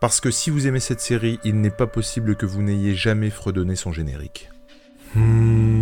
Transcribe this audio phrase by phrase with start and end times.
[0.00, 3.30] Parce que si vous aimez cette série, il n'est pas possible que vous n'ayez jamais
[3.30, 4.48] fredonné son générique.
[5.14, 5.77] Bonjour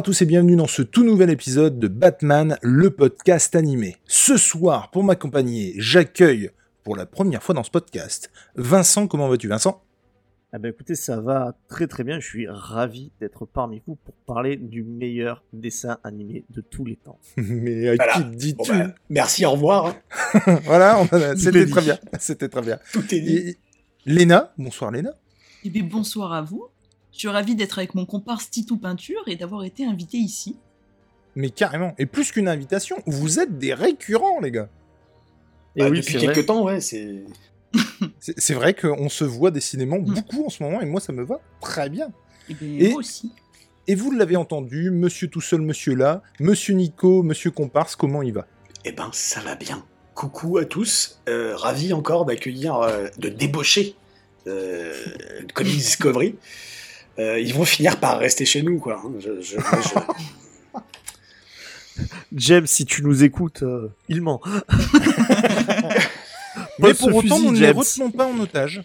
[0.00, 3.96] à tous et bienvenue dans ce tout nouvel épisode de Batman, le podcast animé.
[4.06, 6.50] Ce soir, pour m'accompagner, j'accueille
[6.84, 9.06] pour la première fois dans ce podcast Vincent.
[9.06, 9.82] Comment vas-tu, Vincent?
[10.52, 12.18] Ah ben écoutez, ça va très très bien.
[12.18, 16.96] Je suis ravi d'être parmi vous pour parler du meilleur dessin animé de tous les
[16.96, 17.18] temps.
[17.36, 18.12] Mais à Voilà.
[18.14, 18.72] qui dis-tu?
[18.72, 19.86] Bon bah, merci, au revoir.
[20.34, 20.56] hein.
[20.64, 21.98] Voilà, a- c'était très bien.
[22.18, 22.78] C'était très bien.
[22.92, 23.36] Tout est dit.
[23.36, 23.56] Et-
[24.06, 25.10] Léna, bonsoir Léna.
[25.64, 26.64] Eh bien, bonsoir à vous.
[27.12, 30.56] Je suis ravie d'être avec mon comparse Titou Peinture et d'avoir été invité ici.
[31.36, 31.94] Mais carrément.
[31.98, 34.68] Et plus qu'une invitation, vous êtes des récurrents, les gars.
[35.76, 36.44] Et Bah, oui, depuis quelques vrai.
[36.44, 37.24] temps, ouais, c'est.
[38.18, 40.14] C'est vrai qu'on se voit décidément Mm.
[40.14, 42.10] beaucoup en ce moment et moi ça me va très bien.
[42.48, 43.32] Eh bien, Et- moi aussi.
[43.86, 48.32] Et vous l'avez entendu, monsieur tout seul, monsieur là, monsieur Nico, monsieur Comparse, comment il
[48.32, 48.46] va?
[48.84, 49.84] Eh ben, ça va bien.
[50.14, 51.20] Coucou à tous.
[51.28, 53.94] Euh, ravi encore d'accueillir, euh, de débaucher
[54.46, 54.92] euh,
[55.54, 56.36] Comics Discovery.
[57.20, 59.00] Euh, ils vont finir par rester chez nous, quoi.
[59.04, 59.12] hein.
[59.18, 60.80] Je- je- moi, je-
[62.32, 64.40] James, si tu nous écoutes, euh, il ment.
[66.78, 68.82] Mais pour autant, fusil, nous ne les retenons pas en otage.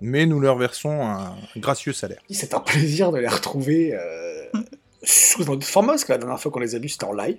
[0.00, 2.20] Mais nous leur versons un gracieux salaire.
[2.30, 4.44] C'est un plaisir de les retrouver euh,
[5.02, 7.12] sous un autre format, parce que la dernière fois qu'on les a vus, c'était en
[7.14, 7.38] live.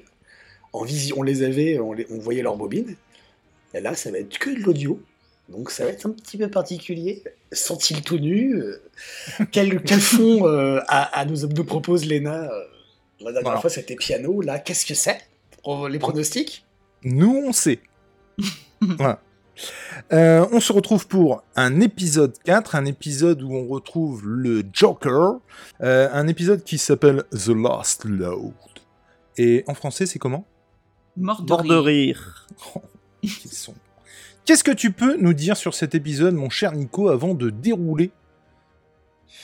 [0.74, 2.96] En vision, on les avait, on, les- on voyait leur bobine.
[3.74, 5.02] Et là, ça va être que de l'audio.
[5.50, 7.24] Donc ça va être un petit peu particulier.
[7.53, 8.81] Sont-ils tout nus euh,
[9.52, 12.64] quel, quel fond euh, à, à nous, nous propose Léna euh,
[13.19, 13.59] La dernière Voilà.
[13.62, 14.41] fois, c'était piano.
[14.41, 15.19] Là, qu'est-ce que c'est
[15.90, 16.66] Les pronostics?
[17.03, 17.80] Nous, on sait.
[18.81, 19.19] voilà.
[20.12, 25.36] Euh, on se retrouve pour un épisode 4, un épisode où on retrouve le Joker,
[25.81, 28.53] euh, un épisode qui s'appelle The Last Load.
[29.38, 30.46] Et en français, c'est comment?
[31.18, 32.47] Mort de Bord de rire.
[32.74, 32.81] rire.
[33.22, 33.75] Qu'ils sont.
[34.46, 38.12] Qu'est-ce que tu peux nous dire sur cet épisode, mon cher Nico, avant de dérouler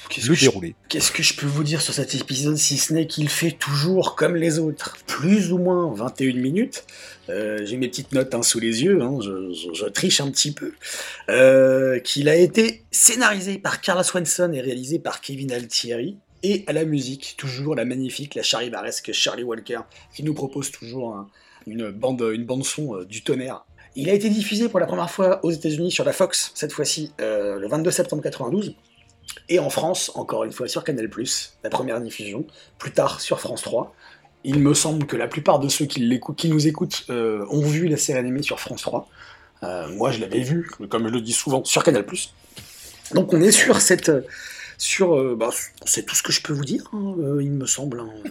[0.09, 0.75] Qu'est-ce que, je, déroulé?
[0.88, 4.16] qu'est-ce que je peux vous dire sur cet épisode si ce n'est qu'il fait toujours
[4.16, 6.84] comme les autres Plus ou moins 21 minutes.
[7.30, 10.31] Euh, J'ai mes petites notes hein, sous les yeux, hein, je, je- je triche un
[10.31, 10.74] petit peu.
[11.30, 16.18] Euh, qu'il a été scénarisé par Carla Swanson et réalisé par Kevin Altieri.
[16.44, 19.81] Et à la musique, toujours la magnifique, la charivaresque Charlie Walker,
[20.16, 21.28] qui nous propose toujours un-
[21.68, 23.66] une bande, une bande son euh, du tonnerre.
[23.96, 27.12] Il a été diffusé pour la première fois aux États-Unis sur la Fox, cette fois-ci
[27.22, 28.76] euh, le 22 septembre 92.
[29.48, 31.10] Et en France, encore une fois, sur Canal+,
[31.64, 32.46] la première diffusion,
[32.78, 33.94] plus tard sur France 3.
[34.44, 36.02] Il me semble que la plupart de ceux qui,
[36.46, 39.08] nous écoutent euh, ont vu la série animée sur France 3.
[39.64, 42.06] Euh, moi, je l'avais vu, comme je le dis souvent, sur Canal+.
[43.14, 44.12] Donc on est sur cette...
[44.78, 45.50] Sur, bah,
[45.84, 48.00] c'est tout ce que je peux vous dire, hein, il me semble.
[48.00, 48.30] hein.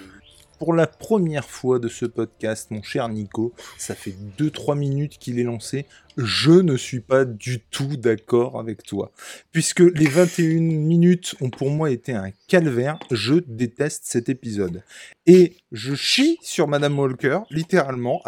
[0.58, 5.38] Pour la première fois de ce podcast, mon cher Nico, ça fait 2-3 minutes qu'il
[5.38, 5.86] est lancé.
[6.16, 9.12] Je ne suis pas du tout d'accord avec toi.
[9.52, 14.82] Puisque les 21 minutes ont pour moi été un calvaire, je déteste cet épisode.
[15.26, 18.20] Et je chie sur Madame Walker, littéralement,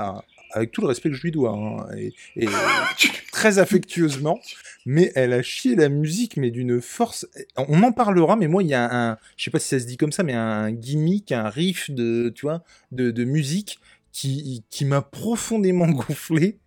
[0.52, 2.46] avec tout le respect que je lui dois, hein, et, et
[3.32, 4.40] très affectueusement.
[4.86, 7.26] Mais elle a chié la musique, mais d'une force.
[7.56, 9.84] On en parlera, mais moi, il y a un, je sais pas si ça se
[9.84, 13.78] dit comme ça, mais un gimmick, un riff de, tu vois, de, de musique
[14.12, 16.58] qui, qui m'a profondément gonflé.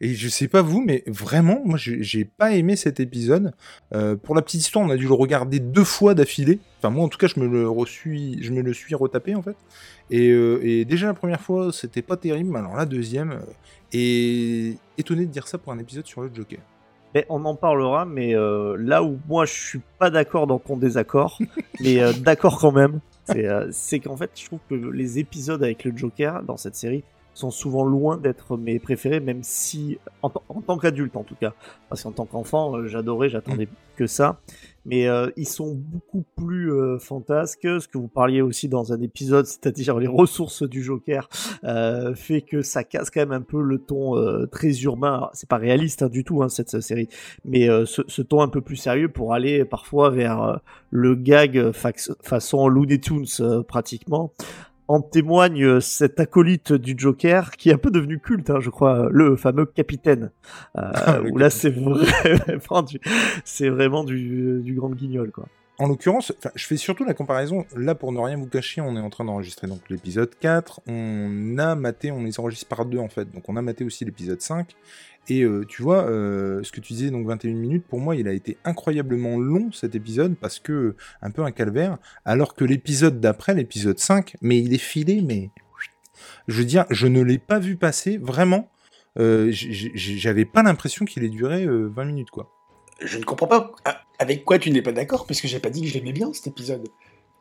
[0.00, 3.52] Et je sais pas vous, mais vraiment, moi, j'ai pas aimé cet épisode.
[3.94, 6.60] Euh, pour la petite histoire, on a dû le regarder deux fois d'affilée.
[6.78, 9.42] Enfin, moi, en tout cas, je me le reçuis, je me le suis retapé en
[9.42, 9.56] fait.
[10.10, 12.56] Et, euh, et déjà la première fois, c'était pas terrible.
[12.56, 13.40] Alors la deuxième, euh,
[13.92, 16.60] et étonné de dire ça pour un épisode sur le Joker.
[17.14, 21.38] Mais on en parlera, mais là où moi je suis pas d'accord dans ton désaccord,
[21.80, 22.98] mais d'accord quand même,
[23.70, 27.04] c'est qu'en fait je trouve que les épisodes avec le Joker dans cette série
[27.34, 31.52] sont souvent loin d'être mes préférés, même si, en, tant qu'adulte en tout cas,
[31.88, 34.40] parce qu'en tant qu'enfant, euh, j'adorais, j'attendais que ça.
[34.86, 37.62] Mais euh, ils sont beaucoup plus euh, fantasques.
[37.62, 41.28] Ce que vous parliez aussi dans un épisode, c'est-à-dire les ressources du Joker,
[42.14, 44.14] fait que ça casse quand même un peu le ton
[44.48, 45.30] très urbain.
[45.32, 47.08] C'est pas réaliste hein, du tout hein, cette, série,
[47.44, 50.60] mais ce, ce, ton un peu plus sérieux pour aller parfois vers
[50.90, 54.32] le gag façon Looney Tunes pratiquement
[54.88, 58.70] en témoigne euh, cet acolyte du Joker qui est un peu devenu culte, hein, je
[58.70, 60.30] crois, le fameux capitaine.
[60.76, 63.00] Euh, ah, où là, c'est vraiment, du,
[63.44, 65.46] c'est vraiment du, du grand guignol, quoi.
[65.78, 69.00] En l'occurrence, je fais surtout la comparaison, là pour ne rien vous cacher, on est
[69.00, 73.28] en train d'enregistrer l'épisode 4, on a maté, on les enregistre par deux en fait,
[73.32, 74.76] donc on a maté aussi l'épisode 5,
[75.28, 78.28] et euh, tu vois, euh, ce que tu disais, donc 21 minutes, pour moi, il
[78.28, 83.20] a été incroyablement long cet épisode, parce que un peu un calvaire, alors que l'épisode
[83.20, 85.50] d'après, l'épisode 5, mais il est filé, mais.
[86.46, 88.70] Je veux dire, je ne l'ai pas vu passer, vraiment.
[89.18, 92.50] Euh, j'avais pas l'impression qu'il ait duré 20 minutes, quoi.
[93.00, 93.72] Je ne comprends pas
[94.18, 96.32] avec quoi tu n'es pas d'accord, parce que j'ai pas dit que je l'aimais bien
[96.32, 96.88] cet épisode.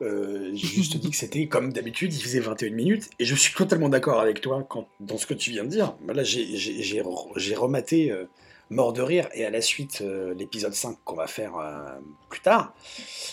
[0.01, 3.53] Euh, j'ai juste dit que c'était comme d'habitude, il faisait 21 minutes, et je suis
[3.53, 5.95] totalement d'accord avec toi quand, dans ce que tu viens de dire.
[6.07, 8.25] Là, j'ai rematé euh,
[8.73, 11.99] Mort de rire, et à la suite, euh, l'épisode 5 qu'on va faire euh,
[12.29, 12.73] plus tard.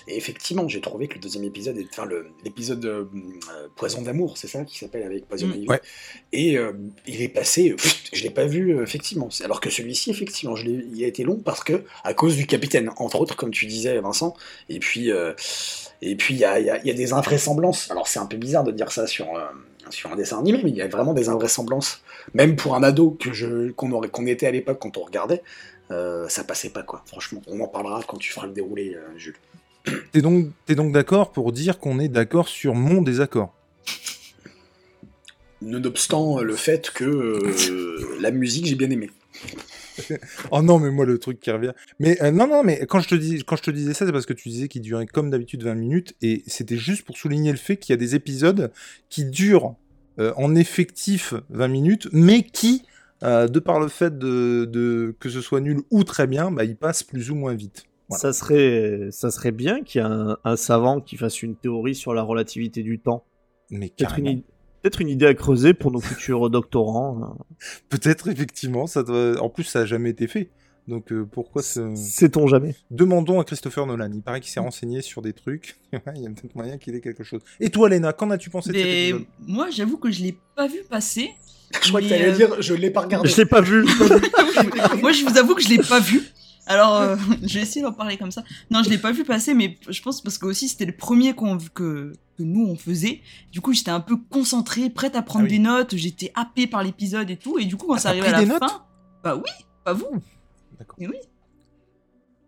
[0.06, 2.06] Et effectivement, j'ai trouvé que le deuxième épisode, enfin
[2.44, 3.04] l'épisode euh,
[3.75, 5.76] Poison d'amour, c'est ça qui s'appelle avec Poison mmh,
[6.32, 6.58] Et
[7.06, 7.75] il est passé,
[8.12, 9.28] je l'ai pas vu effectivement.
[9.42, 12.90] Alors que celui-ci, effectivement, je il a été long parce que à cause du capitaine,
[12.96, 14.34] entre autres, comme tu disais, Vincent.
[14.69, 15.10] Et puis,
[16.02, 17.90] et puis il y a, y a, des invraisemblances.
[17.90, 19.26] Alors c'est un peu bizarre de dire ça sur
[19.90, 22.02] sur un dessin animé, mais il y a vraiment des invraisemblances.
[22.34, 25.42] Même pour un ado que je qu'on aurait qu'on était à l'époque quand on regardait,
[25.90, 27.02] euh, ça passait pas quoi.
[27.06, 29.37] Franchement, on en parlera quand tu feras le déroulé, euh, Jules.
[30.12, 33.52] T'es donc donc d'accord pour dire qu'on est d'accord sur mon désaccord?
[35.62, 39.10] Nonobstant le fait que euh, la musique j'ai bien aimé.
[40.50, 41.73] oh non, mais moi, le truc qui revient.
[41.99, 44.12] Mais euh, non, non, mais quand je te, dis, quand je te disais ça, c'est
[44.12, 46.14] parce que tu disais qu'il durait comme d'habitude 20 minutes.
[46.23, 48.73] Et c'était juste pour souligner le fait qu'il y a des épisodes
[49.08, 49.75] qui durent
[50.19, 52.82] euh, en effectif 20 minutes, mais qui,
[53.23, 56.76] euh, de par le fait de, que ce soit nul ou très bien, bah, ils
[56.76, 57.85] passent plus ou moins vite.
[58.11, 60.08] Ça, serait, ça serait bien qu'il y ait
[60.44, 63.25] un, savant qui fasse une théorie sur la relativité du temps.
[63.70, 64.43] Mais carrément
[64.82, 67.21] peut-être une idée à creuser pour nos futurs doctorants.
[67.23, 67.44] Hein.
[67.88, 68.87] Peut-être, effectivement.
[68.87, 69.05] Ça
[69.41, 70.50] En plus, ça n'a jamais été fait.
[70.88, 71.94] Donc euh, pourquoi ce...
[71.94, 74.11] Sait-on jamais Demandons à Christopher Nolan.
[74.12, 75.77] Il paraît qu'il s'est renseigné sur des trucs.
[75.93, 77.41] Il y a peut-être moyen qu'il ait quelque chose.
[77.61, 79.25] Et toi, Léna, qu'en as-tu pensé de cet épisode?
[79.47, 81.31] Moi, j'avoue que je l'ai pas vu passer.
[81.83, 83.29] Je crois que tu allais euh, dire, je l'ai pas regardé.
[83.29, 83.85] Je l'ai pas vu.
[85.00, 86.23] Moi, je vous avoue que je l'ai pas vu.
[86.70, 88.44] Alors, euh, j'ai essayé d'en parler comme ça.
[88.70, 91.34] Non, je l'ai pas vu passer, mais je pense parce que aussi c'était le premier
[91.34, 93.22] qu'on que, que nous on faisait.
[93.50, 95.96] Du coup, j'étais un peu concentrée, prête à prendre ah des notes.
[95.96, 97.58] J'étais happée par l'épisode et tout.
[97.58, 98.84] Et du coup, quand ah, ça arrivait à la fin,
[99.25, 99.50] bah oui,
[99.84, 100.22] pas vous.
[100.78, 100.96] D'accord.
[101.00, 101.17] oui.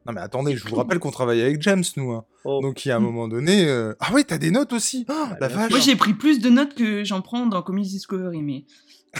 [0.06, 2.12] Non mais attendez, je vous rappelle qu'on travaille avec James, nous.
[2.12, 2.24] Hein.
[2.44, 2.60] Oh.
[2.60, 3.68] Donc il y a un moment donné...
[3.68, 5.70] Euh, ah oui, t'as des notes aussi oh, la vache.
[5.70, 8.64] Moi j'ai pris plus de notes que j'en prends dans Comics Discovery, mais...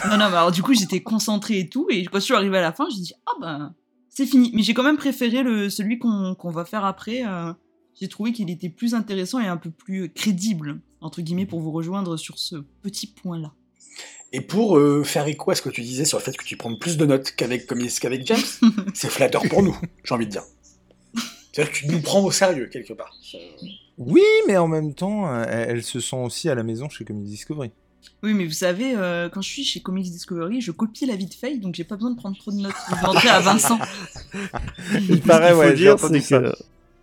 [0.05, 2.57] Non, non, mais alors du coup j'étais concentrée et tout, et quand je suis arrivée
[2.57, 3.75] à la fin, j'ai dit, ah ben,
[4.13, 4.51] c'est fini.
[4.53, 7.25] Mais j'ai quand même préféré le, celui qu'on va faire après.
[7.25, 7.51] Euh,
[7.99, 11.71] j'ai trouvé qu'il était plus intéressant et un peu plus crédible, entre guillemets, pour vous
[11.71, 13.53] rejoindre sur ce petit point-là.
[14.31, 16.57] Et pour euh, faire écho à ce que tu disais sur le fait que tu
[16.57, 18.39] prends plus de notes qu'avec qu'avec James,
[18.95, 20.43] c'est flatteur pour nous, j'ai envie de dire.
[21.51, 23.15] C'est-à-dire que tu nous prends au sérieux, quelque part.
[23.99, 27.25] Oui, mais en même temps, euh, elle se sent aussi à la maison chez Comics
[27.25, 27.69] Discovery.
[28.23, 31.25] Oui, mais vous savez, euh, quand je suis chez Comics Discovery, je copie la vie
[31.25, 32.73] de Faye, donc j'ai pas besoin de prendre trop de notes.
[32.89, 33.79] Je vais à Vincent.
[35.09, 36.53] Il paraît, ouais, dire, c'est que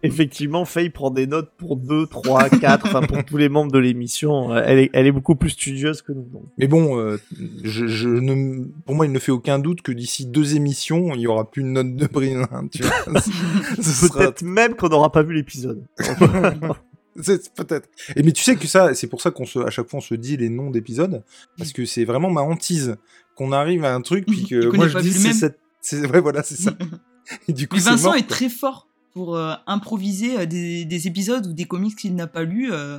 [0.03, 3.79] effectivement, Faye prend des notes pour 2, 3, 4, enfin pour tous les membres de
[3.79, 4.57] l'émission.
[4.57, 6.27] Elle est, elle est beaucoup plus studieuse que nous.
[6.33, 6.45] Donc.
[6.59, 7.21] Mais bon, euh,
[7.65, 11.21] je, je ne, pour moi, il ne fait aucun doute que d'ici deux émissions, il
[11.21, 12.47] y aura plus une note de Brin.
[12.51, 15.85] Hein, Peut-être même qu'on n'aura pas vu l'épisode.
[17.21, 17.89] peut-être.
[18.17, 20.03] Et mais tu sais que ça, c'est pour ça qu'on se, à chaque fois on
[20.03, 21.23] se dit les noms d'épisodes,
[21.57, 22.97] parce que c'est vraiment ma hantise
[23.37, 26.43] qu'on arrive à un truc puis que moi je dis c'est cette, c'est vrai voilà
[26.43, 26.73] c'est ça.
[27.49, 31.47] Et du coup, mais Vincent est très fort pour euh, improviser euh, des, des, épisodes
[31.47, 32.73] ou des comics qu'il n'a pas lus.
[32.73, 32.99] Euh,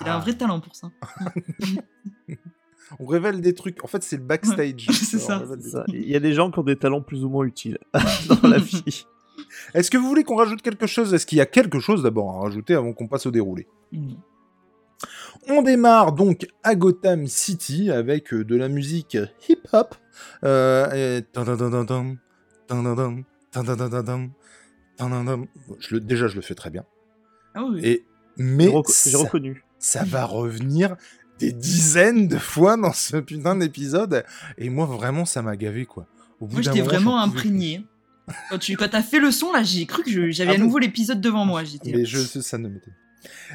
[0.00, 0.20] il a un ah.
[0.20, 0.90] vrai talent pour ça.
[3.00, 3.82] on révèle des trucs.
[3.84, 4.86] En fait, c'est le backstage.
[4.90, 5.44] c'est ça.
[5.88, 7.78] Il y a des gens qui ont des talents plus ou moins utiles
[8.28, 9.04] dans la vie.
[9.74, 11.14] Est-ce que vous voulez qu'on rajoute quelque chose?
[11.14, 13.66] Est-ce qu'il y a quelque chose d'abord à rajouter avant qu'on passe au déroulé?
[15.48, 19.16] On démarre donc à Gotham City avec euh, de la musique
[19.48, 19.94] hip-hop.
[26.00, 26.84] déjà, je le fais très bien.
[27.54, 27.80] Ah oui.
[27.82, 28.70] Et, mais
[29.04, 29.64] j'ai reconnu.
[29.78, 30.96] ça va revenir
[31.38, 34.24] des dizaines de fois dans ce putain d'épisode.
[34.58, 36.06] Et moi, vraiment, ça m'a gavé, quoi.
[36.40, 37.84] Au bout Moi, j'étais vraiment imprégné.
[38.50, 40.78] Quand tu quand as fait le son, là, j'ai cru que j'avais Ah à nouveau
[40.78, 41.62] l'épisode devant moi.
[41.84, 42.90] Mais je, ça ne m'était.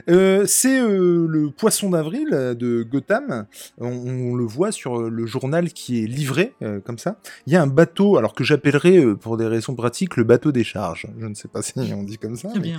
[0.09, 3.47] Euh, c'est euh, le poisson d'avril euh, de Gotham.
[3.77, 7.19] On, on le voit sur euh, le journal qui est livré euh, comme ça.
[7.47, 10.53] Il y a un bateau, alors que j'appellerais euh, pour des raisons pratiques le bateau
[10.53, 11.07] des charges.
[11.19, 12.47] Je ne sais pas si on dit comme ça.
[12.49, 12.77] très mais- bien.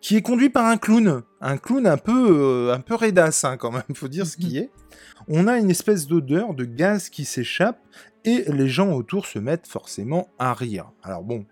[0.00, 3.72] Qui est conduit par un clown, un clown un peu, un peu raidasse hein, quand
[3.72, 3.82] même.
[3.94, 4.70] Faut dire ce qui est.
[5.26, 7.80] On a une espèce d'odeur de gaz qui s'échappe
[8.28, 10.90] et les gens autour se mettent forcément à rire.
[11.02, 11.46] Alors bon,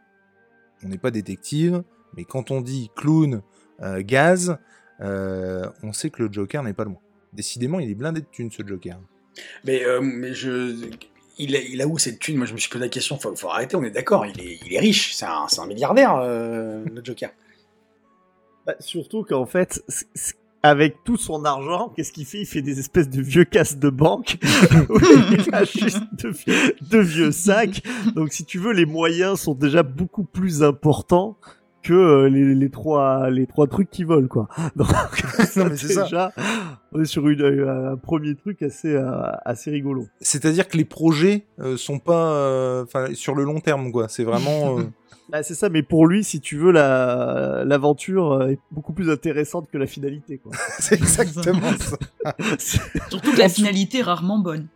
[0.83, 1.83] on n'est pas détective,
[2.17, 3.43] mais quand on dit clown,
[3.83, 4.59] euh, gaz,
[5.01, 6.99] euh, on sait que le Joker n'est pas loin.
[7.33, 8.99] Décidément, il est blindé de thunes, ce Joker.
[9.65, 10.91] Mais, euh, mais je.
[11.39, 12.39] Il a, il a où cette thune?
[12.39, 13.19] Moi, je me suis posé la question.
[13.19, 14.25] Faut, faut arrêter, on est d'accord.
[14.25, 15.15] Il est, il est riche.
[15.15, 17.31] C'est un, c'est un milliardaire, euh, le Joker.
[18.65, 19.85] Bah, surtout qu'en fait,
[20.69, 22.41] avec tout son argent, qu'est-ce qu'il fait?
[22.41, 26.33] Il fait des espèces de vieux casses de banque il a juste de,
[26.89, 27.83] de vieux sacs.
[28.15, 31.39] Donc, si tu veux, les moyens sont déjà beaucoup plus importants
[31.87, 34.49] que euh, les, les trois les trois trucs qui volent quoi.
[34.77, 34.89] Donc,
[35.57, 36.03] Non, mais c'est ça.
[36.05, 36.33] déjà,
[36.93, 39.11] on est sur une, euh, un premier truc assez euh,
[39.45, 40.07] assez rigolo.
[40.21, 44.09] C'est-à-dire que les projets euh, sont pas, euh, sur le long terme, quoi.
[44.09, 44.79] C'est vraiment.
[44.79, 44.83] euh,
[45.29, 49.69] Bah, c'est ça, mais pour lui, si tu veux, la l'aventure est beaucoup plus intéressante
[49.73, 50.53] que la finalité quoi.
[50.79, 51.97] c'est exactement ça.
[53.11, 54.69] Surtout que la finalité est rarement bonne.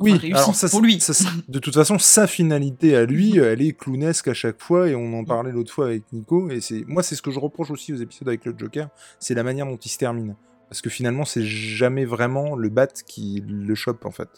[0.00, 1.00] Oui, alors ça, pour lui.
[1.00, 4.88] ça, ça- de toute façon, sa finalité à lui, elle est clownesque à chaque fois,
[4.88, 7.38] et on en parlait l'autre fois avec Nico, et c'est moi, c'est ce que je
[7.38, 8.88] reproche aussi aux épisodes avec le Joker,
[9.20, 10.36] c'est la manière dont il se termine.
[10.68, 14.28] Parce que finalement, c'est jamais vraiment le bat qui le chope, en fait.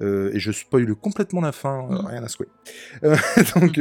[0.00, 2.06] Euh, et je spoil complètement la fin, euh, Mm.
[2.06, 2.48] rien à secouer.
[3.04, 3.14] Euh,
[3.60, 3.80] donc,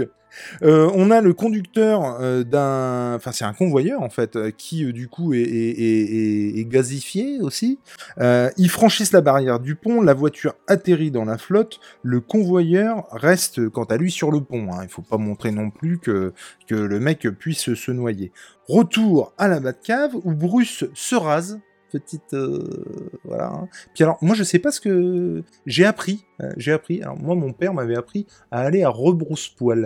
[0.62, 5.40] on a le conducteur d'un, enfin c'est un convoyeur en fait, qui du coup est,
[5.42, 7.80] est- est- est- est gazifié aussi.
[8.20, 13.68] Ils franchissent la barrière du pont, la voiture atterrit dans la flotte, le convoyeur reste
[13.70, 14.70] quant à lui sur le pont.
[14.72, 14.80] Hein.
[14.84, 16.34] Il faut pas montrer non plus que,
[16.68, 18.32] que le mec puisse se noyer.
[18.70, 21.60] Retour à la Batcave où Bruce se rase.
[21.92, 23.48] Petite euh, voilà.
[23.50, 23.68] hein.
[23.94, 26.26] Puis alors moi je sais pas ce que j'ai appris.
[26.42, 27.02] euh, j'ai appris.
[27.02, 29.86] Alors moi mon père m'avait appris à aller à rebrousse-poil.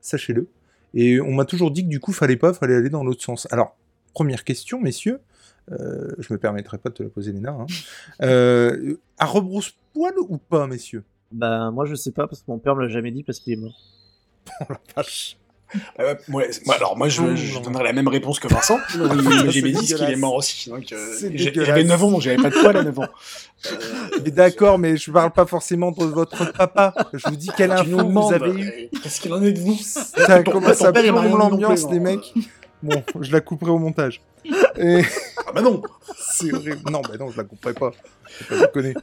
[0.00, 0.48] Sachez-le.
[0.94, 3.46] Et on m'a toujours dit que du coup fallait pas, fallait aller dans l'autre sens.
[3.52, 3.76] Alors
[4.14, 5.20] première question messieurs.
[5.70, 7.52] Euh, je me permettrai pas de te la poser Léna.
[7.52, 7.66] Hein.
[8.22, 11.04] Euh, à rebrousse-poil ou pas messieurs?
[11.30, 13.52] Bah moi je sais pas parce que mon père me l'a jamais dit parce qu'il
[13.52, 13.78] est mort.
[14.96, 15.36] Vache.
[15.98, 18.78] Ah ouais, moi, moi, alors, moi, je, je donnerais la même réponse que Vincent.
[18.94, 20.70] Il jamais dit ce qu'il est mort aussi.
[20.70, 23.02] Euh, j'ai- j'avais 9 ans, j'avais pas de poil à 9 ans.
[23.66, 23.76] Euh,
[24.24, 26.94] Mais d'accord, mais je parle pas forcément de votre papa.
[27.12, 28.66] Je vous dis quelle info vous avez eu.
[28.68, 29.78] euh, Qu'est-ce qu'il en est de vous?
[29.80, 32.04] Ça commence à il plomber l'ambiance, les non.
[32.04, 32.34] mecs?
[32.82, 34.22] Bon, je la couperai au montage.
[34.78, 35.02] Et
[35.46, 35.82] Ah bah non
[36.32, 36.78] c'est horrible.
[36.90, 37.90] Non, bah non, je la couperai pas.
[38.50, 38.94] Je déconner.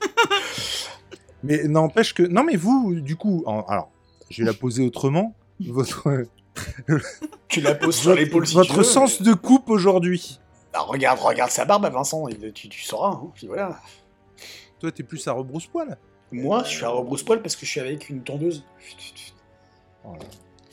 [1.43, 2.23] Mais n'empêche que.
[2.23, 3.91] Non, mais vous, du coup, alors,
[4.29, 5.35] je vais la poser autrement.
[5.59, 6.23] Votre,
[7.47, 8.83] Tu la poses sur l'épaule si votre tu veux.
[8.83, 10.39] sens de coupe aujourd'hui.
[10.73, 13.11] Ah, regarde, regarde sa barbe, Vincent, il- tu, tu sauras.
[13.11, 13.31] Hein.
[13.33, 13.79] Puis voilà.
[14.79, 15.97] Toi, t'es plus à rebrousse-poil.
[16.31, 18.63] Moi, je suis à rebrousse-poil parce que je suis avec une tondeuse.
[20.03, 20.23] Voilà.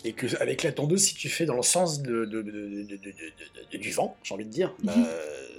[0.06, 2.50] Et que avec la tondeuse, si tu fais dans le sens de, de- de- de-
[2.50, 4.92] de- de- de- de- du vent, j'ai envie de dire, bah,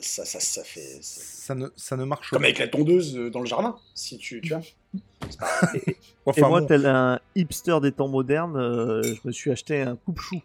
[0.02, 1.00] ça, ça, ça fait.
[1.02, 2.46] ça- Ça ne, ça ne marche Comme pas.
[2.48, 4.62] avec la tondeuse euh, dans le jardin, si tu, tu vois.
[5.76, 5.98] Et
[6.28, 6.68] Enfin, moi, bon.
[6.68, 10.42] tel un hipster des temps modernes, euh, je me suis acheté un coupe-chou.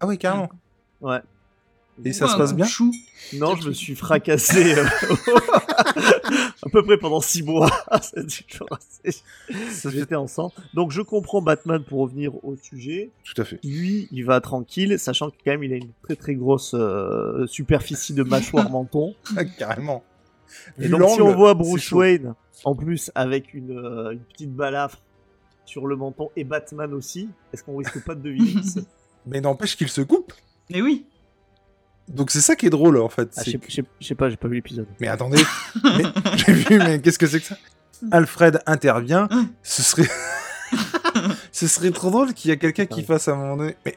[0.00, 0.48] Ah oui, carrément.
[1.00, 1.18] Ouais.
[2.04, 2.92] Et ça se passe bien chou.
[3.34, 4.84] Non, je me suis fracassé euh,
[6.62, 7.68] à peu près pendant six mois.
[8.02, 9.22] Ça a duré assez-
[9.70, 10.52] Ça fait- J'étais ensemble.
[10.74, 13.10] Donc je comprends Batman pour revenir au sujet.
[13.24, 13.58] Tout à fait.
[13.64, 17.46] Lui, il va tranquille, sachant que quand même il a une très très grosse euh,
[17.46, 19.14] superficie de mâchoire menton.
[19.36, 20.04] Ah, carrément.
[20.78, 21.90] Et donc si on voit Bruce.
[21.92, 22.34] Wayne,
[22.64, 25.00] en plus avec une, euh, une petite balafre
[25.64, 28.54] sur le menton et Batman aussi, est-ce qu'on risque pas de deviner
[29.26, 30.32] Mais n'empêche qu'il se coupe.
[30.70, 31.06] Mais oui.
[32.08, 33.28] Donc c'est ça qui est drôle en fait.
[33.36, 34.86] ah, c'est je sais- je sais je sais pas, j'ai pas vu l'épisode.
[35.00, 35.42] Mais attendez,
[35.84, 36.04] mais
[36.36, 37.56] j'ai vu, mais qu'est-ce que c'est que ça?
[38.12, 39.28] Alfred intervient.
[39.62, 40.08] Ce serait,
[41.52, 43.76] ce serait trop drôle qu'il y a quelqu'un qui fasse à un moment donné.
[43.84, 43.96] Mais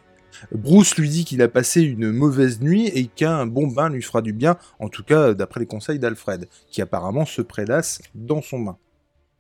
[0.53, 4.21] Bruce lui dit qu'il a passé une mauvaise nuit et qu'un bon bain lui fera
[4.21, 4.57] du bien.
[4.79, 8.77] En tout cas, d'après les conseils d'Alfred, qui apparemment se prélasse dans son bain.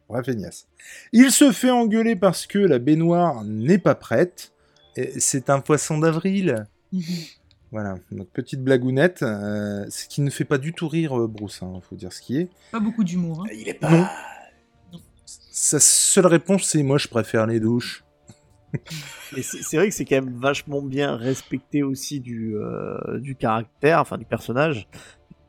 [0.09, 0.67] Bref, feignasse.
[1.13, 4.51] Il se fait engueuler parce que la baignoire n'est pas prête.
[4.97, 6.67] Et C'est un poisson d'avril.
[7.71, 11.61] Voilà, donc petite blagounette, euh, ce qui ne fait pas du tout rire euh, Bruce,
[11.61, 12.49] hein, faut dire ce qui est.
[12.71, 13.43] Pas beaucoup d'humour.
[13.45, 13.49] hein.
[13.55, 13.89] Il est pas.
[13.91, 14.05] Non.
[15.25, 18.03] Sa seule réponse, c'est moi je préfère les douches.
[19.37, 23.35] Et c'est c'est vrai que c'est quand même vachement bien respecté aussi du, euh, du
[23.35, 24.87] caractère, enfin du personnage,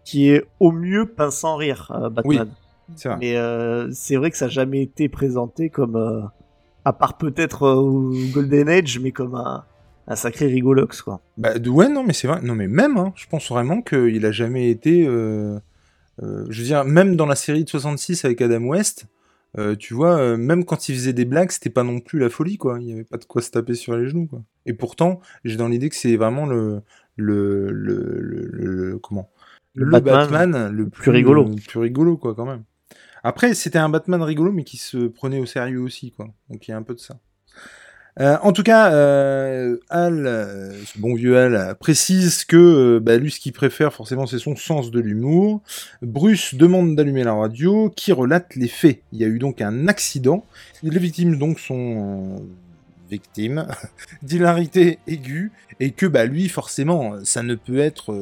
[0.05, 2.51] qui est au mieux pince sans rire, euh, Batman.
[2.97, 3.19] C'est vrai.
[3.21, 6.23] Mais euh, c'est vrai que ça n'a jamais été présenté comme, euh,
[6.85, 9.65] à part peut-être euh, au Golden Age, mais comme un,
[10.11, 11.23] un sacré rigolox, quoi.
[11.39, 12.41] Bah, ouais, non, mais c'est vrai.
[12.43, 15.07] Non, mais même, hein, je pense vraiment qu'il a jamais été.
[15.07, 15.59] euh,
[16.23, 19.07] euh, je veux dire, même dans la série de 66 avec Adam West,
[19.59, 22.59] euh, tu vois, même quand il faisait des blagues, c'était pas non plus la folie,
[22.59, 22.79] quoi.
[22.81, 24.43] Il y avait pas de quoi se taper sur les genoux, quoi.
[24.67, 26.83] Et pourtant, j'ai dans l'idée que c'est vraiment le.
[27.17, 29.31] Le, le, le, le- le- comment?
[29.75, 31.45] Le Batman Batman, le plus rigolo.
[31.49, 32.63] le plus rigolo, quoi, quand même.
[33.23, 36.29] Après, c'était un Batman rigolo, mais qui se prenait au sérieux aussi, quoi.
[36.49, 37.19] Donc il y a un peu de ça.
[38.19, 43.31] Euh, en tout cas, euh, Al, euh, ce bon vieux Al, précise que bah, lui,
[43.31, 45.63] ce qu'il préfère, forcément, c'est son sens de l'humour.
[46.03, 49.03] Bruce demande d'allumer la radio, qui relate les faits.
[49.13, 50.45] Il y a eu donc un accident.
[50.83, 52.43] Les victimes donc sont
[53.09, 53.67] victimes
[54.23, 58.15] d'hilarité aiguë, et que bah, lui, forcément, ça ne peut être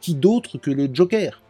[0.00, 1.42] qui d'autre que le Joker.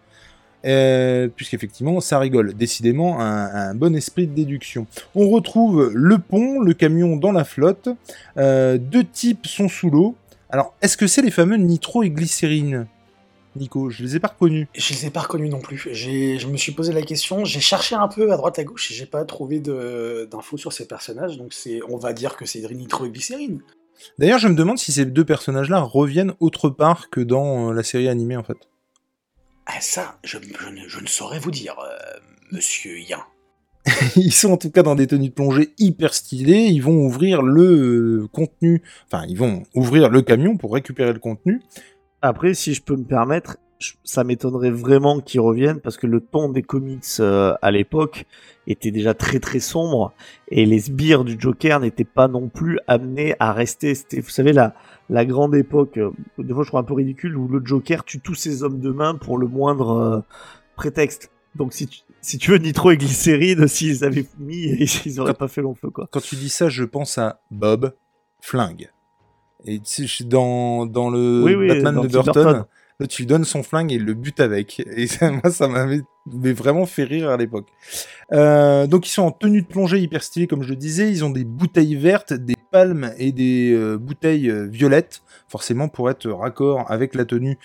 [0.65, 2.55] Euh, puisqu'effectivement, ça rigole.
[2.55, 4.87] Décidément, un, un bon esprit de déduction.
[5.15, 7.89] On retrouve le pont, le camion dans la flotte.
[8.37, 10.17] Euh, deux types sont sous l'eau.
[10.51, 12.87] Alors, est-ce que c'est les fameux nitro et glycérine
[13.57, 14.67] Nico, je les ai pas reconnus.
[14.75, 15.89] Je les ai pas reconnus non plus.
[15.93, 18.91] J'ai, je me suis posé la question, j'ai cherché un peu à droite à gauche
[18.91, 21.39] et j'ai pas trouvé d'infos sur ces personnages.
[21.39, 23.63] Donc c'est, on va dire que c'est nitroglycérine.
[24.19, 27.83] D'ailleurs, je me demande si ces deux personnages-là reviennent autre part que dans euh, la
[27.83, 28.59] série animée, en fait.
[29.67, 32.19] Ah ça, je, ne, saurais vous dire, euh,
[32.53, 33.19] Monsieur Yin.
[34.17, 36.67] Ils sont en tout cas dans des tenues de plongée hyper stylées.
[36.67, 41.19] Ils vont ouvrir le euh, contenu, enfin, ils vont ouvrir le camion pour récupérer le
[41.19, 41.61] contenu.
[42.23, 43.59] Après, si je peux me permettre,
[44.05, 48.27] ça m'étonnerait vraiment qu'ils reviennent parce que le ton des comics euh, à l'époque
[48.67, 50.13] était déjà très très sombre
[50.49, 53.95] et les sbires du Joker n'étaient pas non plus amenés à rester.
[53.95, 54.75] C'était, vous savez, la,
[55.11, 58.21] la grande époque, euh, des fois je trouve un peu ridicule, où le Joker tue
[58.21, 60.21] tous ses hommes de main pour le moindre euh,
[60.77, 61.31] prétexte.
[61.55, 64.65] Donc si tu, si tu veux Nitro et Glycérine, s'ils avaient mis,
[65.07, 66.09] ils auraient pas fait long feu quoi.
[66.11, 67.95] Quand tu dis ça, je pense à Bob
[68.41, 68.91] Flingue.
[69.65, 69.81] Et
[70.25, 72.65] dans, dans le Oui, oui, Batman dans de Burton.
[73.01, 74.81] Là, tu donnes son flingue et le bute avec.
[74.81, 77.69] Et moi, ça m'avait vraiment fait rire à l'époque.
[78.33, 81.11] Euh, donc, ils sont en tenue de plongée hyper stylée, comme je le disais.
[81.11, 86.11] Ils ont des bouteilles vertes, des palmes et des euh, bouteilles euh, violettes, forcément pour
[86.11, 87.59] être raccord avec la tenue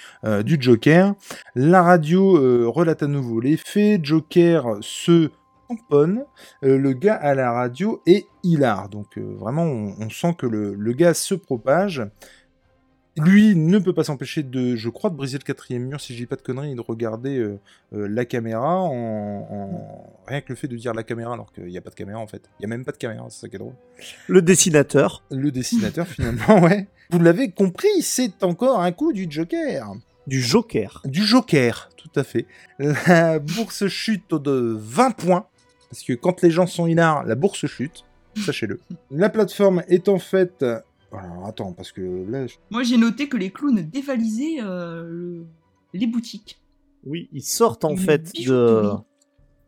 [0.44, 1.16] du Joker.
[1.56, 4.06] La radio relate à nouveau les faits.
[4.06, 5.32] Joker se
[5.68, 6.26] tamponne.
[6.62, 8.88] Le gars à la radio est hilar.
[8.90, 12.04] Donc vraiment, on, sent que le gars se propage.
[13.18, 16.20] Lui ne peut pas s'empêcher de, je crois, de briser le quatrième mur, si je
[16.20, 17.60] dis pas de conneries, et de regarder euh,
[17.94, 18.90] euh, la caméra en,
[19.52, 21.96] en- Rien que le fait de dire la caméra alors qu'il n'y a pas de
[21.96, 22.44] caméra en fait.
[22.60, 23.74] Il n'y a même pas de caméra, c'est ça qui est drôle.
[24.28, 26.88] Le dessinateur Le dessinateur finalement, ouais.
[27.10, 29.92] Vous l'avez compris, c'est encore un coup du Joker.
[30.28, 31.02] du Joker.
[31.04, 32.46] Du Joker, tout à fait.
[32.80, 35.46] La bourse chute de 20 points.
[35.90, 38.06] Parce que quand les gens sont hilars, la bourse chute.
[38.46, 38.80] Sachez-le.
[39.10, 40.64] La plateforme est en fait.
[41.12, 42.48] Alors attends, parce que là.
[42.48, 45.46] je- Moi, j'ai noté que les clowns dévalisaient euh, le-
[45.94, 46.62] les boutiques.
[47.06, 48.84] Oui, ils sortent en Une fait de.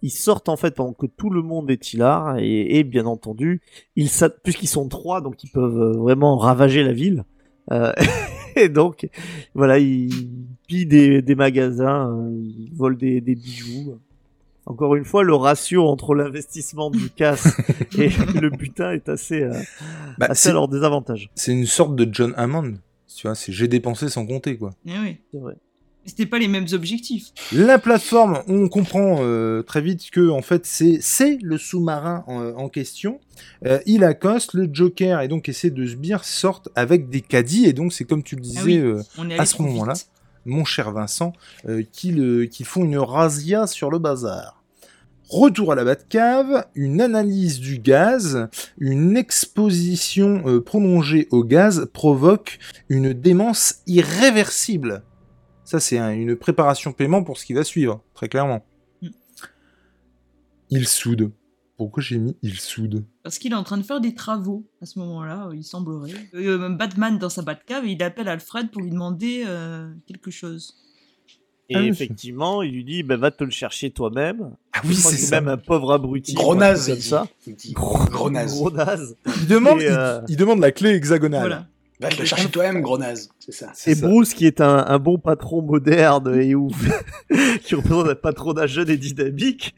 [0.01, 3.61] Ils sortent en fait pendant que tout le monde est hilar et, et bien entendu,
[3.95, 4.09] ils
[4.43, 7.23] puisqu'ils sont trois, donc ils peuvent euh, vraiment ravager la ville.
[7.71, 7.93] Euh,
[8.57, 9.09] et donc,
[9.53, 10.09] voilà, ils
[10.67, 13.95] pillent des, des magasins, ils volent des, des bijoux.
[14.65, 17.47] Encore une fois, le ratio entre l'investissement du casse
[17.97, 19.53] et le butin est assez, euh,
[20.17, 21.29] Bah, assez c'est- à leur désavantage.
[21.35, 22.75] c'est une sorte de John Hammond.
[23.15, 24.71] Tu vois, c'est j'ai dépensé sans compter, quoi.
[24.87, 25.17] Eh oui.
[25.31, 25.53] C'est vrai.
[26.05, 27.27] Mais C'était pas les mêmes objectifs.
[27.53, 32.41] La plateforme, on comprend euh, très vite que en fait c'est c'est le sous-marin en,
[32.55, 33.19] en question.
[33.65, 37.73] Euh, il accoste, le Joker et donc essaie de sbire sortent avec des caddies et
[37.73, 38.77] donc c'est comme tu le disais, Ah oui.
[38.79, 39.93] euh, On est À ce moment-là.
[40.45, 41.33] Mon cher Vincent,
[41.67, 44.63] euh, qu'ils font une razzia sur le bazar.
[45.29, 52.59] Retour à la Batcave, une analyse du gaz, une exposition euh, prolongée au gaz provoque
[52.89, 55.03] une démence irréversible.
[55.63, 58.65] Ça, c'est un- une préparation paiement pour ce qui va suivre, très clairement.
[59.01, 59.07] Mm.
[60.69, 61.31] Il soude.
[61.77, 64.85] Pourquoi j'ai mis il soude Parce qu'il est en train de faire des travaux à
[64.85, 66.13] ce moment-là, il semblerait.
[66.35, 70.75] Euh, Batman dans sa Batcave, il appelle Alfred pour lui demander euh, quelque chose.
[71.69, 71.87] Et Ah oui.
[71.87, 74.51] effectivement, il lui dit, bah, va te le chercher toi-même.
[74.73, 76.33] Ah crois que même un pauvre abruti.
[76.33, 77.27] Gros naze, comme ça.
[77.71, 78.53] Gros, gros naze.
[78.53, 79.15] Gros naze.
[79.41, 81.39] Il demande, Et, euh, il, il demande la clé hexagonale.
[81.41, 81.67] Voilà.
[82.01, 83.29] Va te le chercher toi-même, gros naze.
[83.39, 83.71] C'est ça.
[83.73, 84.07] C'est Et ça.
[84.07, 86.75] Bruce, qui est un, un bon patron moderne et ouf,
[87.63, 89.73] qui représente un patronat jeune et dynamique,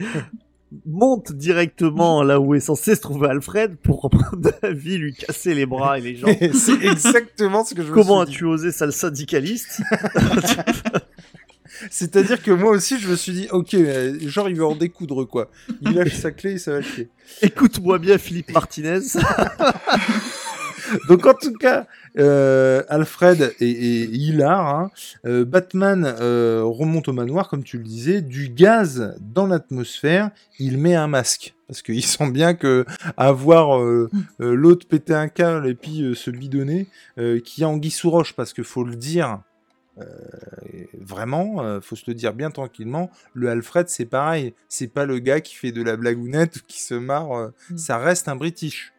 [0.85, 5.65] monte directement là où est censé se trouver Alfred pour reprendre Davy, lui casser les
[5.65, 6.35] bras et les jambes.
[6.53, 8.35] C'est exactement ce que je me Comment suis dit.
[8.35, 9.81] as-tu osé, sale syndicaliste
[11.91, 15.27] C'est-à-dire que moi aussi, je me suis dit, ok, euh, genre, il veut en découdre,
[15.27, 15.51] quoi.
[15.81, 17.09] Il lâche sa clé et ça va chier.
[17.41, 18.99] Écoute-moi bien, Philippe Martinez.
[21.09, 21.85] Donc, en tout cas,
[22.17, 24.67] euh, Alfred est, est hilar.
[24.67, 24.91] hein.
[25.25, 30.31] Euh, Batman euh, remonte au manoir, comme tu le disais, du gaz dans l'atmosphère.
[30.59, 31.55] Il met un masque.
[31.67, 32.85] Parce qu'il sent bien que
[33.17, 36.87] avoir euh, l'autre péter un câble et puis se bidonner,
[37.43, 39.39] qui a Anguille sous roche, parce qu'il faut le dire,
[39.97, 40.03] euh,
[40.99, 45.19] vraiment, euh, faut se le dire bien tranquillement, le Alfred c'est pareil, c'est pas le
[45.19, 47.77] gars qui fait de la blagounette ou qui se marre, euh, Mm.
[47.77, 48.91] ça reste un British.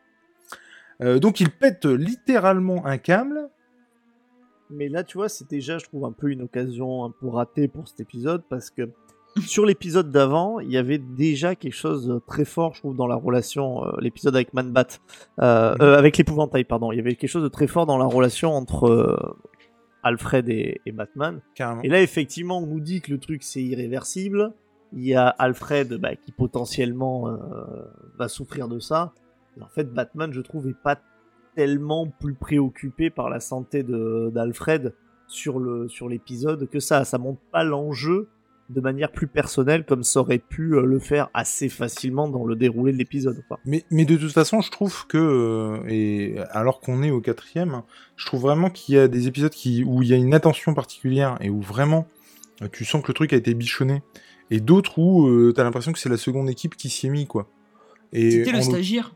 [1.02, 3.48] Euh, donc il pète littéralement un câble.
[4.70, 7.68] Mais là, tu vois, c'est déjà, je trouve, un peu une occasion un peu ratée
[7.68, 8.90] pour cet épisode parce que
[9.46, 13.06] sur l'épisode d'avant, il y avait déjà quelque chose de très fort, je trouve, dans
[13.06, 14.86] la relation, euh, l'épisode avec Man-Bat,
[15.40, 15.82] euh, Mhm.
[15.82, 16.90] euh, avec l'épouvantail, pardon.
[16.90, 19.16] Il y avait quelque chose de très fort dans la relation entre euh,
[20.02, 21.40] Alfred et, et Batman.
[21.54, 21.82] Carrément.
[21.82, 24.52] Et là, effectivement, on nous dit que le truc c'est irréversible.
[24.92, 27.36] Il y a Alfred bah, qui potentiellement euh,
[28.18, 29.12] va souffrir de ça.
[29.58, 30.98] Et en fait, Batman, je trouve, est pas
[31.54, 34.94] tellement plus préoccupé par la santé de- d'Alfred
[35.26, 37.04] sur le sur l'épisode que ça.
[37.04, 38.28] Ça montre pas l'enjeu
[38.68, 42.56] de manière plus personnelle comme ça aurait pu euh, le faire assez facilement dans le
[42.56, 43.42] déroulé de l'épisode.
[43.64, 47.82] Mais, mais de toute façon, je trouve que, euh, et alors qu'on est au quatrième,
[48.16, 50.74] je trouve vraiment qu'il y a des épisodes qui, où il y a une attention
[50.74, 52.08] particulière et où vraiment
[52.60, 54.02] euh, tu sens que le truc a été bichonné,
[54.50, 57.26] et d'autres où euh, t'as l'impression que c'est la seconde équipe qui s'y est mis,
[57.26, 57.48] quoi.
[58.30, 59.12] C'était le stagiaire.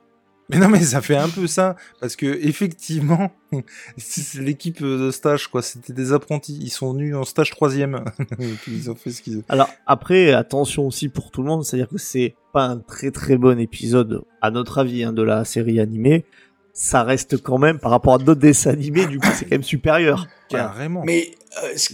[0.50, 3.32] Mais non, mais ça fait un peu ça, parce que effectivement,
[3.96, 5.62] c'est l'équipe de stage, quoi.
[5.62, 6.58] C'était des apprentis.
[6.60, 8.04] Ils sont venus en stage troisième.
[8.38, 9.42] Et puis ils ont fait ce qu'ils.
[9.48, 13.36] Alors après, attention aussi pour tout le monde, c'est-à-dire que c'est pas un très très
[13.36, 16.24] bon épisode, à notre avis, hein, de la série animée.
[16.72, 19.62] Ça reste quand même, par rapport à d'autres dessins animés, du coup, c'est quand même
[19.62, 20.26] supérieur.
[20.48, 21.02] Carrément.
[21.04, 21.88] Mais euh, ce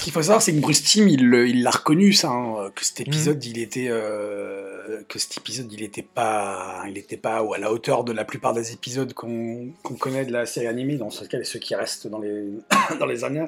[0.00, 3.44] qu'il faut savoir, c'est que Bruce Timm, il l'a reconnu, ça, hein, que cet épisode,
[3.44, 8.02] il était, euh, que cet épisode, il était pas, il était pas à la hauteur
[8.02, 11.60] de la plupart des épisodes qu'on connaît de la série animée, dans ce cas, ceux
[11.60, 12.48] qui restent dans les,
[12.98, 13.46] dans les années.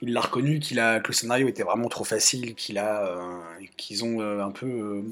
[0.00, 3.38] Il l'a reconnu qu'il a, que le scénario était vraiment trop facile, qu'il a, euh,
[3.76, 5.04] qu'ils ont un peu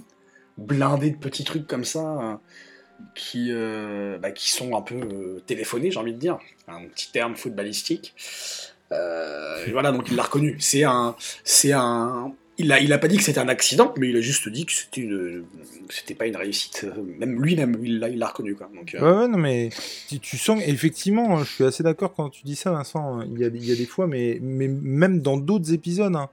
[0.57, 2.41] blindé de petits trucs comme ça.
[3.15, 7.13] qui, euh, bah, qui sont un peu euh, téléphonés, j'ai envie de dire, un petit
[7.13, 8.15] terme footballistique.
[8.93, 10.57] Euh, voilà, donc il l'a reconnu.
[10.59, 12.33] C'est un, c'est un.
[12.61, 14.67] Il a, il a pas dit que c'était un accident, mais il a juste dit
[14.67, 15.45] que c'était une,
[15.91, 16.87] c'était pas une réussite.
[17.19, 18.69] Même lui-même, il l'a, il l'a reconnu quoi.
[18.95, 19.71] Euh, Ouais, ouais, non, mais
[20.21, 23.21] tu, sens, effectivement, je suis assez d'accord quand tu dis ça, Vincent.
[23.23, 26.31] Il y a, il y a des fois, mais, mais même dans d'autres épisodes, hein,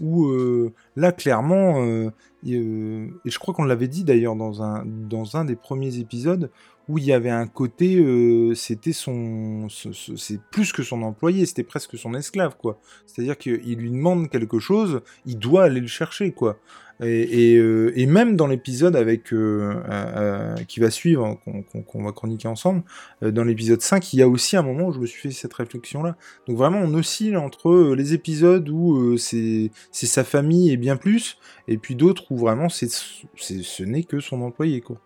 [0.00, 2.10] où euh, là, clairement,
[2.44, 6.50] et, et je crois qu'on l'avait dit d'ailleurs dans un, dans un des premiers épisodes,
[6.88, 11.02] où il y avait un côté, euh, c'était son, ce- ce- c'est plus que son
[11.02, 12.80] employé, c'était presque son esclave, quoi.
[13.06, 16.58] C'est-à-dire qu'il lui demande quelque chose, il doit aller le chercher, quoi.
[17.00, 21.62] Et, et, euh, et même dans l'épisode avec euh, euh, euh, qui va suivre, hein,
[21.86, 22.82] qu'on va chroniquer ensemble,
[23.22, 25.30] euh, dans l'épisode 5, il y a aussi un moment où je me suis fait
[25.30, 26.16] cette réflexion-là.
[26.48, 31.76] Donc vraiment, on oscille entre les épisodes où c'est sa famille et bien plus, et
[31.78, 32.90] puis d'autres où vraiment c'est-
[33.36, 35.00] ce n'est que son employé, quoi.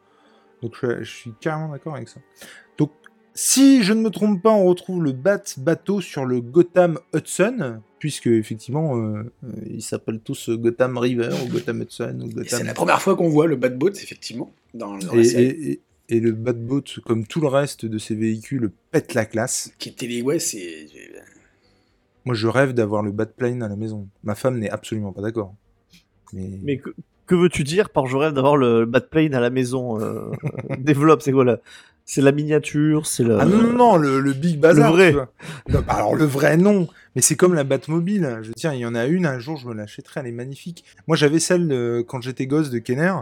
[0.63, 2.21] Donc je, je suis carrément d'accord avec ça.
[2.79, 2.91] Donc
[3.35, 7.81] si je ne me trompe pas, on retrouve le Bat bateau sur le Gotham Hudson,
[7.99, 12.59] puisque effectivement euh, euh, ils s'appellent tous euh, Gotham River ou Gotham Hudson ou Gotham.
[12.61, 15.45] c'est la première fois qu'on voit le Bad Boat, effectivement, dans, dans la Et, série.
[15.45, 19.73] et- et- et le Batboat, comme tout le reste de ces véhicules, pète la classe.
[19.79, 20.87] Qui était les ouais, c'est.
[22.27, 24.09] Moi, je rêve d'avoir le Batplane à la maison.
[24.23, 25.55] Ma femme n'est absolument pas d'accord.
[26.35, 26.81] Mais, Mais
[27.27, 30.31] que, veux-tu dire par je rêve d'avoir le Batplane à la maison euh,
[30.79, 31.59] Développe, c'est quoi là
[32.05, 33.39] C'est la miniature, c'est le.
[33.41, 34.91] Ah non, non, non, le, le Big Bazar.
[34.91, 35.13] Le vrai.
[35.69, 36.89] Non, bah alors, le vrai, non.
[37.15, 38.39] Mais c'est comme la Batmobile.
[38.43, 40.33] Je veux dire, il y en a une, un jour, je me l'achèterai, elle est
[40.33, 40.85] magnifique.
[41.07, 43.13] Moi, j'avais celle, quand j'étais gosse, de Kenner.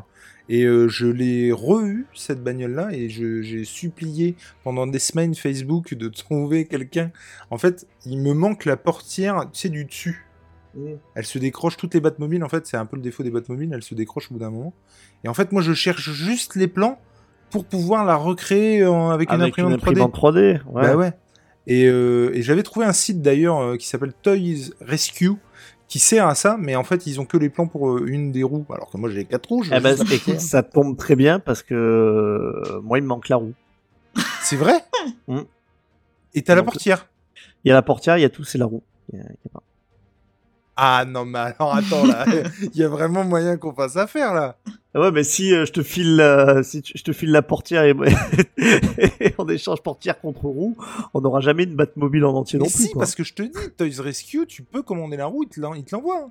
[0.51, 1.81] Et euh, je l'ai re
[2.13, 4.35] cette bagnole-là, et j'ai supplié
[4.65, 7.13] pendant des semaines Facebook de trouver quelqu'un.
[7.51, 10.27] En fait, il me manque la portière, tu sais, du dessus.
[11.15, 13.71] Elle se décroche, toutes les Batmobiles, en fait, c'est un peu le défaut des Batmobiles,
[13.75, 14.73] elles se décrochent au bout d'un moment.
[15.25, 16.99] Et en fait, moi, je cherche juste les plans
[17.51, 20.01] pour pouvoir la recréer en- avec, une imprimante 3D.
[20.01, 20.61] imprimante 3D.
[20.67, 20.83] ouais.
[20.83, 21.13] Bah ouais.
[21.67, 25.33] Et, euh, et j'avais trouvé un site d'ailleurs euh, qui s'appelle Toys Rescue
[25.89, 28.31] qui sert à ça, mais en fait ils ont que les plans pour euh, une
[28.33, 29.65] des roues, alors que moi j'ai quatre roues.
[29.65, 33.29] je Eh ben, écoute, ça tombe très bien parce que euh, moi il me manque
[33.29, 33.53] la roue.
[34.41, 34.75] C'est vrai?
[35.29, 35.41] Mm.
[36.35, 37.09] Et t'as la portière
[37.65, 38.83] Il y a la portière, il y a tout, c'est la roue.
[39.13, 39.63] Il y a- il y a pas.
[40.83, 42.25] Ah non mais alors attends là,
[42.63, 44.57] il y a vraiment moyen qu'on fasse affaire là.
[44.95, 47.85] Ouais, mais si euh, je te file, la- si tu- je te file la portière
[47.85, 47.95] et,
[49.21, 50.77] et en échange portière contre roue,
[51.15, 52.85] on n'aura jamais une Batmobile en entier Mais non plus.
[52.87, 55.61] si, parce que je te dis, Toys Rescue, tu peux commander la roue, il te
[55.61, 56.23] l'envoie.
[56.27, 56.31] hein.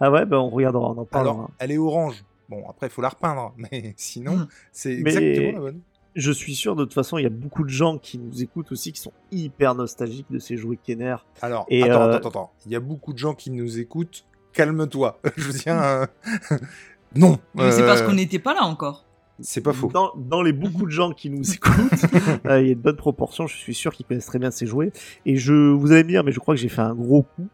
[0.00, 1.34] Ah ouais, bah on regardera, on en parlera.
[1.34, 2.22] Alors, elle est orange.
[2.48, 4.48] Bon, après, il faut la repeindre, mais sinon, Mm.
[4.70, 5.80] c'est Mais- exactement la bonne.
[6.18, 8.72] Je suis sûr, de toute façon, il y a beaucoup de gens qui nous écoutent
[8.72, 11.14] aussi qui sont hyper nostalgiques de ces jouets Kenner.
[11.42, 12.52] Alors, Et, attends, euh, attends, attends.
[12.66, 14.26] Il y a beaucoup de gens qui nous écoutent.
[14.52, 15.20] Calme-toi.
[15.36, 15.80] Je tiens.
[15.80, 16.06] euh,
[17.14, 17.38] non.
[17.54, 19.04] Mais c'est parce euh, qu'on n'était pas là encore.
[19.40, 19.90] C'est pas faux.
[19.92, 22.04] Dans, dans les beaucoup de gens qui nous écoutent,
[22.46, 24.66] euh, il y a une bonne proportion, je suis sûr qu'ils connaissent très bien ces
[24.66, 24.90] jouets.
[25.24, 27.46] Et je, vous allez me dire, mais je crois que j'ai fait un gros coup.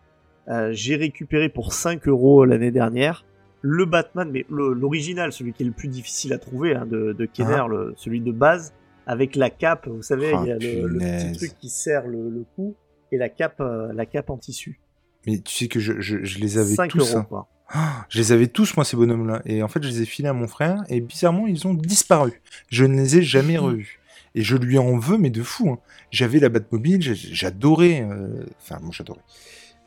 [0.48, 3.26] Euh, j'ai récupéré pour 5 euros l'année dernière
[3.66, 7.24] le Batman, mais l'original, celui qui est le plus difficile à trouver hein, de, de
[7.24, 7.66] Kenner, Ah.
[7.68, 8.74] le- celui de base,
[9.06, 9.88] avec la cape.
[9.88, 12.74] Vous savez, il y a le, le petit truc qui serre le, le cou
[13.10, 14.80] et la cape, euh, la cape en tissu.
[15.26, 16.98] Mais tu sais que je, je- je les avais 5 tous.
[16.98, 17.26] euros, hein.
[17.26, 17.48] quoi.
[17.70, 19.40] Ah, Je les avais tous, moi, ces bonhommes-là.
[19.46, 20.84] Et en fait, je les ai filés à mon frère.
[20.90, 22.42] Et bizarrement, ils ont disparu.
[22.68, 23.98] Je ne les ai jamais revus.
[24.34, 25.70] Et je lui en veux, mais de fou.
[25.70, 25.78] hein.
[26.10, 28.02] J'avais la Batmobile, j'adorais.
[28.02, 29.22] euh, Enfin, moi, j'adorais.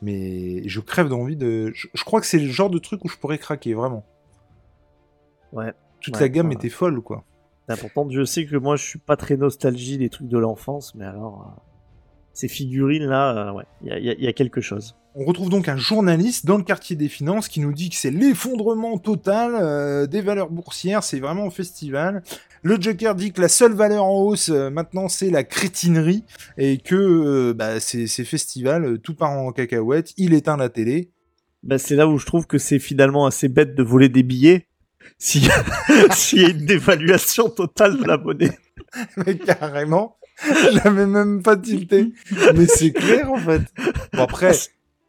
[0.00, 1.72] Mais je crève d'envie de.
[1.74, 4.04] Je, je crois que c'est le genre de truc où je pourrais craquer, vraiment.
[5.52, 5.72] Ouais.
[6.00, 6.54] Toute Ouais, la gamme ouais.
[6.54, 7.24] était folle, quoi.
[7.68, 10.94] Ah, Pourtant, Dieu sait que moi, je suis pas très nostalgie des trucs de l'enfance,
[10.94, 11.60] mais alors, euh,
[12.32, 14.96] ces figurines-là, euh, ouais, y y il y a quelque chose.
[15.20, 18.12] On retrouve donc un journaliste dans le quartier des finances qui nous dit que c'est
[18.12, 22.22] l'effondrement total euh, des valeurs boursières, c'est vraiment festival.
[22.62, 26.22] Le Joker dit que la seule valeur en hausse euh, maintenant c'est la crétinerie
[26.56, 30.68] et que euh, bah, c'est c'est festival, euh, tout part en cacahuète, il éteint la
[30.68, 31.10] télé.
[31.64, 34.68] Bah, c'est là où je trouve que c'est finalement assez bête de voler des billets.
[35.18, 35.64] S'il y, a-
[36.14, 38.56] s'il y a une dévaluation totale de la monnaie.
[39.16, 40.16] Mais carrément,
[40.72, 42.12] j'avais même pas tilté.
[42.54, 43.62] Mais c'est clair en fait.
[44.12, 44.52] Bon après,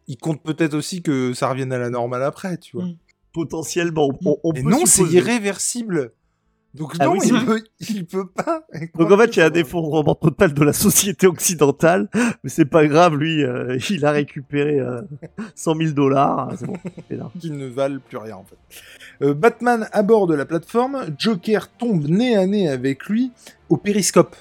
[0.10, 2.86] il compte peut-être aussi que ça revienne à la normale après, tu vois.
[2.86, 2.98] Mm.
[3.32, 6.12] Potentiellement, on, on Mais peut non, c'est irréversible.
[6.74, 8.66] Donc Ah non, oui, il, peut, il peut pas.
[8.96, 12.10] Donc en fait, il y a un effondrement total de la société occidentale,
[12.44, 15.02] mais c'est pas grave, lui, euh, il a récupéré euh,
[15.56, 16.54] 100 000 dollars.
[16.58, 16.78] C'est bon,
[17.40, 18.58] qui ne valent plus rien en fait.
[19.24, 23.32] Euh, Batman aborde la plateforme, Joker tombe nez à nez avec lui
[23.70, 24.36] au périscope.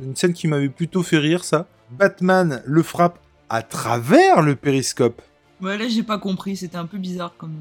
[0.00, 1.66] Une scène qui m'avait plutôt fait rire ça.
[1.90, 5.22] Batman le frappe à travers le périscope.
[5.62, 6.56] Ouais, là, j'ai pas compris.
[6.56, 7.54] C'était un peu bizarre comme.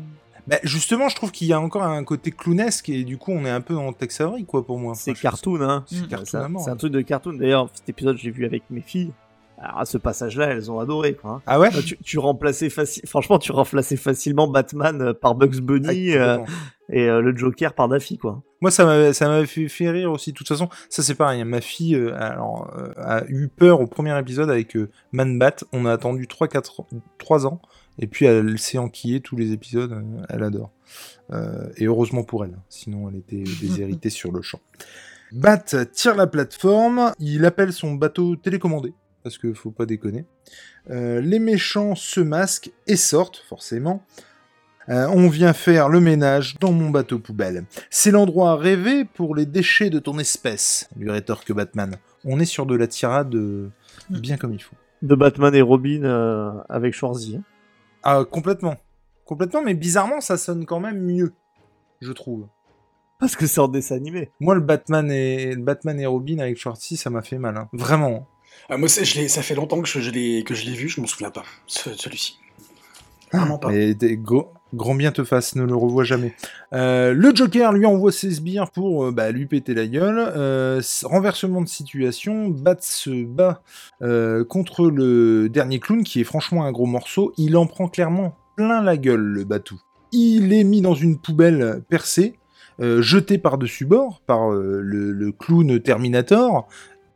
[0.47, 3.43] Bah, justement, je trouve qu'il y a encore un côté clownesque et du coup on
[3.45, 4.93] est un peu dans Tex Avery quoi pour moi.
[4.95, 5.83] C'est cartoon, hein.
[5.87, 6.57] C'est Mm.
[6.63, 7.33] c'est un truc de cartoon.
[7.33, 9.11] D'ailleurs, cet épisode, j'ai vu avec mes filles.
[9.57, 11.31] Alors, à ce passage-là, elles ont adoré, quoi.
[11.31, 11.41] hein.
[11.45, 12.69] Ah ouais Euh, Tu, tu remplaçais
[13.05, 16.55] franchement, tu remplaçais facilement Batman euh, par Bugs Ah, Bunny euh, complètement.
[16.89, 18.41] et euh, le Joker par Daffy, quoi.
[18.61, 20.31] Moi, ça m'avait, ça m'avait fait, fait rire aussi.
[20.31, 21.41] De toute façon, ça c'est pareil.
[21.41, 21.45] hein.
[21.45, 25.57] Ma fille euh, alors, euh, a eu peur au premier épisode avec euh, Man Bat.
[25.71, 26.85] On a attendu 3-4
[27.17, 27.61] 3 ans.
[27.97, 29.91] Et puis elle s'est enquillée tous les épisodes.
[29.93, 30.71] euh, elle adore.
[31.31, 32.57] Euh, et heureusement pour elle.
[32.69, 34.59] Sinon, elle était déshéritée sur le champ.
[35.31, 37.11] Bat tire la plateforme.
[37.19, 38.93] Il appelle son bateau télécommandé.
[39.25, 40.23] Parce que faut pas déconner.
[40.91, 44.03] Euh, les méchants se masquent et sortent, forcément.
[44.89, 47.65] Euh, on vient faire le ménage dans mon bateau poubelle.
[47.89, 51.95] C'est l'endroit rêvé pour les déchets de ton espèce, lui rétorque Batman.
[52.23, 53.71] On est sur de la tirade euh,
[54.11, 54.75] bien comme il faut.
[55.01, 57.37] De Batman et Robin euh, avec Schwarzy.
[57.37, 57.43] hein.
[58.03, 58.75] Ah, complètement.
[59.25, 61.33] Complètement, mais bizarrement, ça sonne quand même mieux,
[61.99, 62.45] je trouve.
[63.19, 64.29] Parce que c'est en dessin animé.
[64.39, 67.57] Moi, le Batman et, le Batman et Robin avec Schwarzy, ça m'a fait mal.
[67.57, 67.69] hein.
[67.73, 68.27] Vraiment.
[68.69, 71.31] Ah, moi, je l'ai- ça fait longtemps que je, je l'ai vu, je m'en souviens
[71.31, 71.43] pas.
[71.67, 72.39] Ce- Celui-ci.
[73.31, 73.73] Vraiment pas.
[73.73, 76.33] Et des gros- grand bien te fasse, ne le revois jamais.
[76.73, 80.17] Euh, le Joker lui envoie ses sbires pour euh, bah, lui péter la gueule.
[80.35, 83.61] Euh, renversement de situation, Bat se bat
[84.47, 87.33] contre le dernier clown qui est franchement un gros morceau.
[87.37, 89.79] Il en prend clairement plein la gueule, le Batou.
[90.11, 92.35] Il est mis dans une poubelle percée,
[92.79, 96.67] jeté par-dessus bord par le, le clown Terminator,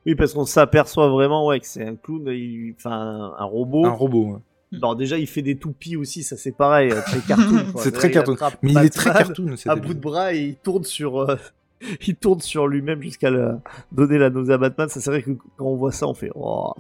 [0.10, 3.86] Oui, parce qu'on s'aperçoit vraiment ouais, que c'est un clown, il- enfin un robot.
[3.86, 4.34] un robot.
[4.38, 4.42] hein.
[4.78, 7.60] Alors déjà, il fait des toupies aussi, ça c'est pareil, euh, très cartoon.
[7.78, 8.36] C'est très cartoon.
[8.64, 9.56] Mais il est très cartoon.
[9.68, 11.36] À bout de bras et il tourne sur, euh,
[12.08, 13.58] il tourne sur lui-même jusqu'à le-
[13.92, 14.90] donner la nausée à Batman.
[14.90, 16.30] Ça c'est vrai que quand on voit ça, on fait.
[16.36, 16.74] Oh.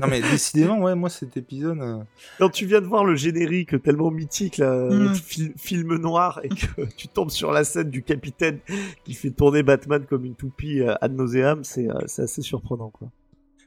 [0.00, 1.78] Non mais décidément, ouais, moi cet épisode...
[1.80, 1.98] euh,
[2.38, 5.14] Quand tu viens de voir le générique tellement mythique, là, Mm.
[5.14, 8.58] fil- film noir, et que tu tombes sur la scène du capitaine
[9.04, 12.90] qui fait tourner Batman comme une toupie euh, ad nauseam, c'est euh, c'est assez surprenant,
[12.90, 13.08] quoi.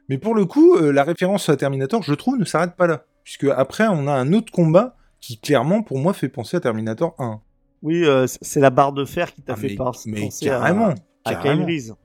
[0.10, 3.06] Mais pour le coup, euh, la référence à Terminator, je trouve, ne s'arrête pas là.
[3.24, 7.16] Puisque après, on a un autre combat qui, clairement, pour moi, fait penser à Terminator
[7.20, 7.40] 1.
[7.84, 9.74] Oui, euh, c'est la barre de fer qui t'a Ah, fait mais,
[10.08, 10.94] mais penser à- carrément,
[11.26, 11.64] à, Kyle.
[11.64, 11.96] Reese.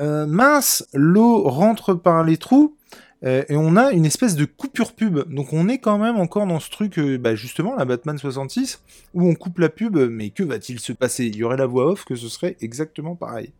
[0.00, 2.76] Euh, mince, l'eau rentre par les trous.
[3.24, 5.32] Euh, et on a une espèce de coupure pub.
[5.32, 8.82] Donc on est quand même encore dans ce truc, euh, bah, justement, la Batman 66,
[9.14, 11.26] où on coupe la pub, mais que va-t-il se passer?
[11.26, 13.52] Il y aurait la voix off que ce serait exactement pareil.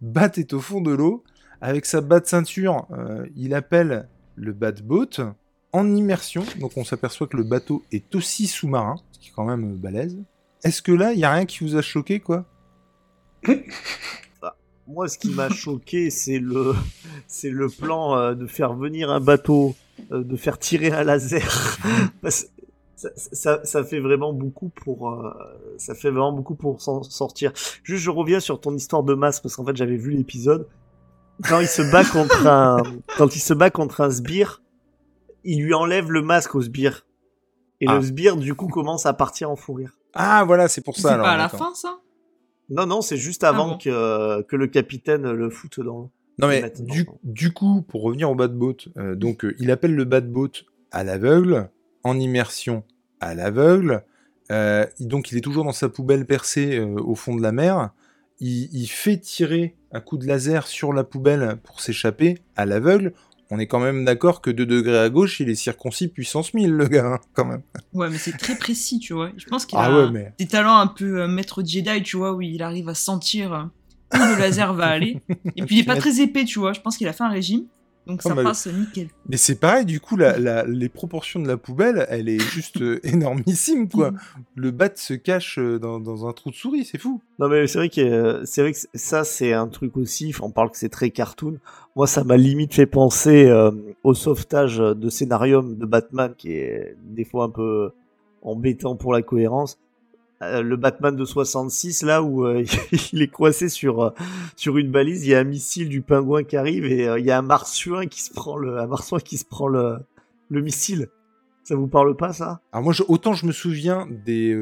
[0.00, 1.24] Bat est au fond de l'eau,
[1.60, 4.06] avec sa bat ceinture, euh, il appelle
[4.36, 5.34] le Batboat
[5.72, 9.44] en immersion, donc on s'aperçoit que le bateau est aussi sous-marin, ce qui est quand
[9.44, 10.16] même balèze.
[10.64, 12.44] Est-ce que là, il y a rien qui vous a choqué, quoi?
[14.86, 16.74] Moi, ce qui m'a choqué, c'est le,
[17.26, 19.74] c'est le plan euh, de faire venir un bateau,
[20.12, 21.78] euh, de faire tirer un laser.
[22.22, 22.48] Parce-
[22.96, 25.30] ça, ça, ça fait vraiment beaucoup pour, euh,
[25.78, 27.52] ça fait vraiment beaucoup pour s'en sortir.
[27.82, 30.68] Juste, je reviens sur ton histoire de masse parce qu'en fait, j'avais vu l'épisode.
[31.48, 32.76] Quand il se bat contre un,
[33.18, 34.62] quand il se bat contre un sbire,
[35.44, 37.04] il lui enlève le masque au sbire.
[37.80, 37.96] Et Ah.
[37.96, 39.98] le sbire, du coup, commence à partir en fou rire.
[40.14, 41.26] Ah, voilà, c'est pour C'est ça, alors.
[41.26, 41.98] pas à la fin, ça?
[42.70, 46.10] Non, non, c'est juste avant bon que, que le capitaine le foute dans l'eau.
[46.38, 50.04] Non mais du, du coup, pour revenir au Batboat, euh, donc euh, il appelle le
[50.04, 51.68] Batboat à l'aveugle,
[52.02, 52.82] en immersion
[53.20, 54.02] à l'aveugle,
[54.50, 57.90] euh, donc il est toujours dans sa poubelle percée euh, au fond de la mer,
[58.40, 63.12] il, il fait tirer un coup de laser sur la poubelle pour s'échapper à l'aveugle,
[63.50, 66.70] on est quand même d'accord que 2 degrés à gauche, il est circoncis puissance 1000
[66.72, 67.62] le gars, hein, quand même.
[67.92, 69.30] Ouais, mais c'est très précis, tu vois.
[69.36, 70.32] Je pense qu'il Ah a ouais, mais...
[70.38, 73.68] des talents un peu euh, maître Jedi, tu vois, où il arrive à sentir
[74.12, 75.20] où le laser va aller.
[75.56, 76.72] Et puis il est pas très épais, tu vois.
[76.72, 77.64] Je pense qu'il a fait un régime.
[78.06, 79.08] Donc Oh, ça bah, passe nickel.
[79.28, 82.82] Mais c'est pareil, du coup, la, la- les proportions de la poubelle, elle est juste
[82.82, 84.12] euh, énormissime, quoi.
[84.54, 87.22] Le bat se cache euh, dans, dans un trou de souris, c'est fou.
[87.38, 90.34] Non mais c'est vrai que euh, c'est vrai que ça c'est un truc aussi.
[90.42, 91.58] On parle que c'est très cartoon.
[91.96, 93.70] Moi ça m'a limite fait penser euh,
[94.04, 97.90] au sauvetage de scénarium de Batman qui est des fois un peu
[98.42, 99.78] embêtant pour la cohérence.
[100.44, 102.64] Euh, le Batman de 66 là où euh,
[103.12, 104.10] il est coincé sur euh,
[104.56, 107.24] sur une balise, il y a un missile du pingouin qui arrive et euh, il
[107.26, 109.96] y a un marsouin qui se prend le un marsouin qui se prend le
[110.50, 111.08] le missile.
[111.62, 112.60] Ça vous parle pas ça?
[112.72, 114.52] Alors moi, je- autant je me souviens des,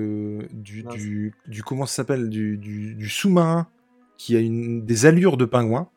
[0.53, 3.67] du, du, du- comment ça s'appelle, du, du, du sous-marin
[4.19, 5.89] qui a une, des allures de pingouin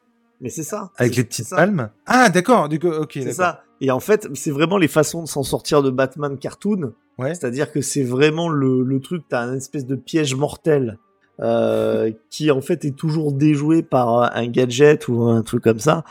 [0.41, 0.91] Mais c'est ça.
[0.97, 1.91] avec les petites palmes.
[2.07, 3.61] Ah d'accord, ok, C'est ça.
[3.81, 6.93] Et en fait, c'est vraiment les façons de s'en sortir de Batman cartoon.
[7.17, 7.33] Ouais.
[7.33, 10.97] C'est-à-dire que c'est vraiment le, le truc, t'as un espèce de piège mortel
[11.39, 15.79] euh, qui en fait est toujours déjoué par euh, un gadget ou un truc comme
[15.79, 16.03] ça.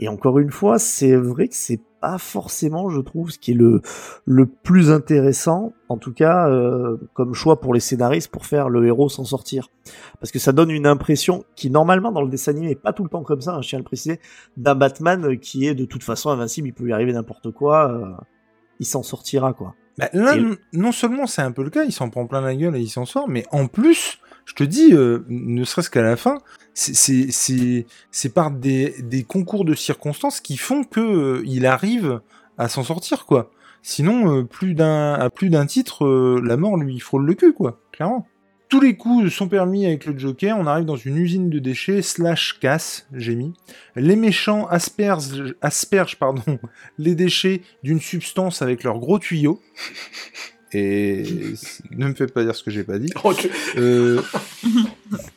[0.00, 3.54] Et encore une fois, c'est vrai que c'est pas forcément, je trouve, ce qui est
[3.54, 3.80] le
[4.24, 8.86] le plus intéressant, en tout cas euh, comme choix pour les scénaristes pour faire le
[8.86, 9.68] héros s'en sortir,
[10.20, 13.08] parce que ça donne une impression qui normalement dans le dessin animé pas tout le
[13.10, 14.20] temps comme ça, hein, je tiens à le préciser,
[14.56, 18.12] d'un Batman qui est de toute façon invincible, il peut lui arriver n'importe quoi, euh,
[18.78, 19.74] il s'en sortira quoi.
[19.98, 22.54] Bah, là, Et- non seulement c'est un peu le cas, il s'en prend plein la
[22.54, 26.00] gueule et il s'en sort, mais en plus, je te dis, euh, ne serait-ce qu'à
[26.00, 26.38] la fin,
[26.72, 27.86] c'est-
[28.34, 28.94] par des,
[29.28, 32.20] concours de circonstances qui font que euh, il arrive
[32.56, 33.50] à s'en sortir, quoi.
[33.82, 38.26] Sinon, euh, à plus d'un titre, euh, la mort lui frôle le cul, quoi, clairement.
[38.70, 42.00] Tous les coups sont permis avec le Joker, on arrive dans une usine de déchets
[42.00, 43.52] slash casse, j'ai mis.
[43.96, 45.54] Les méchants aspergent,
[46.98, 49.60] les déchets d'une substance avec leurs gros tuyaux.
[50.72, 51.22] Et
[51.92, 53.10] ne me faites pas dire ce que j'ai pas dit.
[53.24, 53.32] Oh,
[53.76, 54.20] Euh,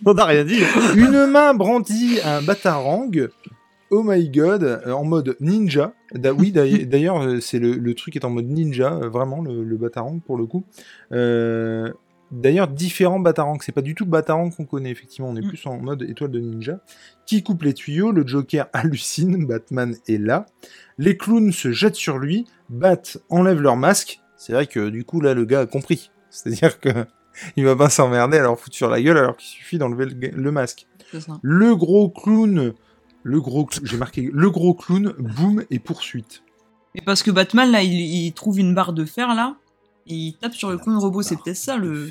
[0.06, 0.60] On n'a rien dit.
[0.96, 3.12] une main brandit un batarang.
[3.94, 5.94] Oh my god, euh, en mode ninja.
[6.14, 9.78] Da- oui, d'ailleurs- euh, c'est le, le truc est en mode ninja, vraiment, le, le
[9.78, 10.64] batarang pour le coup.
[11.12, 11.92] Euh,
[12.32, 13.58] d'ailleurs, différents batarangs.
[13.62, 15.30] C'est pas du tout le batarang qu'on connaît, effectivement.
[15.30, 15.48] On est Mm.
[15.50, 16.80] plus en mode étoile de ninja.
[17.26, 20.46] Qui coupe les tuyaux, le Joker hallucine, Batman est là.
[20.98, 24.21] Les clowns se jettent sur lui, Bat enlève leur masque.
[24.44, 26.10] C'est vrai que du coup, là, le gars a compris.
[26.32, 26.90] C'est-à-dire que
[27.56, 30.30] il va pas s'emmerder à leur foutre sur la gueule alors qu'il suffit d'enlever le,
[30.30, 30.88] le masque.
[31.20, 31.38] Ça.
[31.44, 32.74] Le gros clown,
[33.24, 36.42] le gros, cl- j'ai marqué le gros clown, boum et poursuite.
[36.96, 39.58] Mais parce que Batman, là, il, il trouve une barre de fer, là,
[40.08, 41.22] et il tape sur le clone robot.
[41.22, 42.10] C'est peut-être ça, le...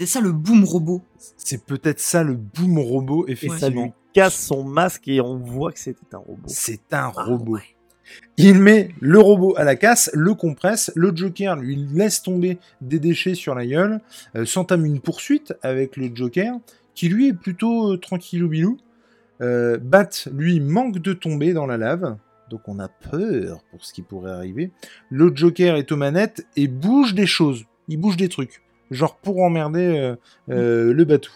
[0.00, 1.02] C'est ça, le boom robot.
[1.36, 3.94] C'est peut-être ça le boom robot, Et ça lui effectivement.
[4.14, 6.42] casse son masque et on voit que c'était un robot.
[6.48, 7.52] C'est un Ah, robot.
[7.52, 7.62] ouais.
[8.40, 13.00] Il met le robot à la casse, le compresse, le Joker lui laisse tomber des
[13.00, 14.00] déchets sur la gueule,
[14.36, 16.54] euh, s'entame une poursuite avec le Joker,
[16.94, 18.78] qui lui est plutôt euh, tranquillou bilou.
[19.40, 22.16] Euh, Bat, lui, manque de tomber dans la lave,
[22.48, 24.70] donc on a peur pour ce qui pourrait arriver.
[25.10, 29.42] Le Joker est aux manettes et bouge des choses, il bouge des trucs, genre pour
[29.42, 30.14] emmerder
[30.46, 31.32] le Batou.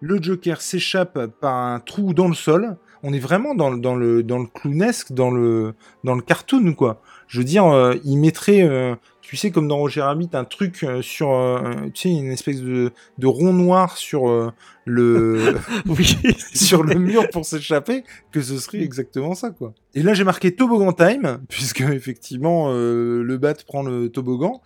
[0.00, 2.76] Le Joker s'échappe par un trou dans le sol.
[3.04, 6.72] On est vraiment dans, le- dans le dans le clownesque, dans le dans le cartoon
[6.74, 7.00] quoi.
[7.28, 10.82] Je veux dire, euh, il mettrait euh, tu sais, comme dans Roger Rabbit, un truc
[10.84, 14.50] euh, sur, euh, tu sais, une espèce de, de rond noir sur euh,
[14.84, 15.54] le
[15.86, 16.14] Oui.
[16.54, 19.72] sur le mur pour s'échapper, que ce serait exactement ça, quoi.
[19.94, 24.60] Et là, j'ai marqué toboggan time, puisque effectivement, euh, le bat prend le toboggan.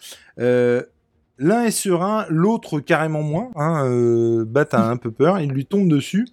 [1.41, 3.51] L'un est serein, l'autre carrément moins.
[3.55, 6.27] Hein, euh, Bat a un peu peur, il lui tombe dessus.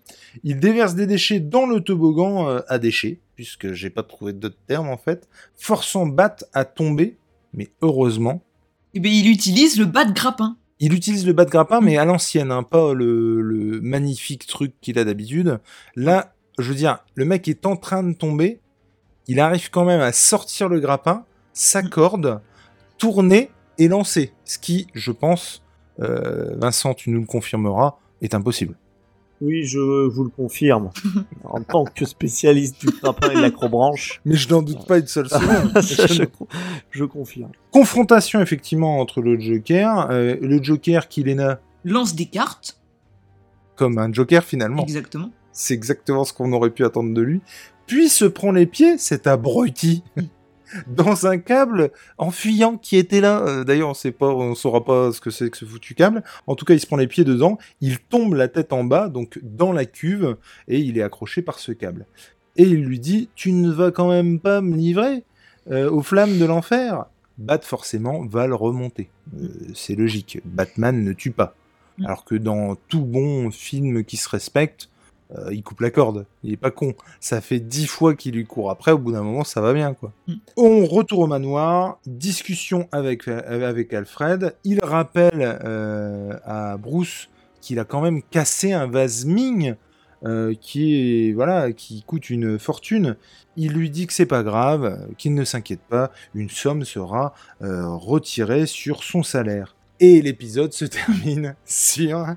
[0.44, 4.58] Il déverse des déchets dans le toboggan euh, à déchets, puisque j'ai pas trouvé d'autre
[4.68, 7.18] terme en fait, forçant Bat à tomber.
[7.54, 8.42] Mais heureusement,
[8.96, 10.58] Et ben il utilise le bas de grappin.
[10.80, 14.74] il utilise le bas de grappin, mais à l'ancienne, hein, pas le, le magnifique truc
[14.82, 15.60] qu'il a d'habitude.
[15.96, 18.60] Là, je veux dire, le mec est en train de tomber,
[19.28, 22.42] il arrive quand même à sortir le grappin, s'accorde,
[22.98, 24.34] tourner et lancer.
[24.44, 25.64] Ce qui, je pense,
[26.00, 28.76] euh, Vincent, tu nous le confirmeras, est impossible.
[29.42, 30.92] Oui, je vous le confirme.
[31.44, 35.08] En tant que spécialiste du grappin et de l'acrobranche, Mais je n'en doute pas une
[35.08, 35.72] seule seconde.
[35.82, 36.26] je,
[36.92, 37.52] je confirme.
[37.72, 40.10] Confrontation, effectivement, entre le Joker.
[40.10, 42.80] euh, le Joker qui est là Lance des cartes.
[43.76, 44.84] comme un Joker, finalement.
[44.84, 45.30] Exactement.
[45.52, 47.42] C'est exactement ce qu'on aurait pu attendre de lui.
[47.88, 50.04] Puis se prend les pieds, cet abruti,
[50.88, 53.42] dans un câble en fuyant qui était là.
[53.42, 56.24] Euh, D'ailleurs, on sait pas, on saura pas ce que c'est que ce foutu câble.
[56.48, 59.10] En tout cas, il se prend les pieds dedans, il tombe la tête en bas,
[59.10, 62.06] donc dans la cuve, et il est accroché par ce câble.
[62.58, 65.24] Et il lui dit Tu ne vas quand même pas me livrer
[65.72, 67.06] euh, aux flammes de l'enfer
[67.38, 69.10] Bat, forcément, va le remonter.
[69.38, 70.40] Euh, c'est logique.
[70.46, 71.56] Batman ne tue pas.
[71.98, 72.06] Mm.
[72.06, 74.90] Alors que dans tout bon film qui se respecte,
[75.32, 76.26] euh, il coupe la corde.
[76.44, 76.94] Il est pas con.
[77.20, 78.92] Ça fait dix fois qu'il lui court après.
[78.92, 80.12] Au bout d'un moment, ça va bien, quoi.
[80.28, 80.34] Mm.
[80.58, 82.00] On retourne au manoir.
[82.06, 84.56] Discussion avec, euh, avec Alfred.
[84.64, 87.30] Il rappelle euh, à Bruce
[87.62, 89.76] qu'il a quand même cassé un vase Ming
[90.24, 93.16] euh, qui est voilà qui coûte une fortune.
[93.58, 98.66] Il lui dit que c'est pas grave, qu'il ne s'inquiète pas, une somme sera retirée
[98.66, 99.76] sur son salaire.
[100.00, 102.36] Et l'épisode se termine sur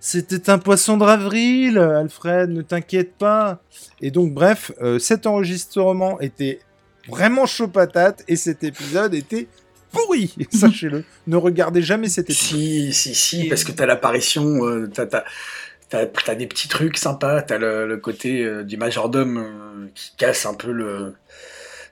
[0.00, 3.62] c'était un poisson d'avril, Alfred, ne t'inquiète pas.
[4.00, 6.60] Et donc, bref, euh, cet enregistrement était
[7.08, 9.46] vraiment chaud patate et cet épisode était
[9.92, 11.04] pourri, sachez-le.
[11.26, 12.58] ne regardez jamais cet épisode.
[12.58, 17.96] Si, si, si, parce que t'as l'apparition, euh, t'as, des petits trucs sympas, t'as le,
[17.98, 21.14] côté euh, du majordome qui casse un peu le.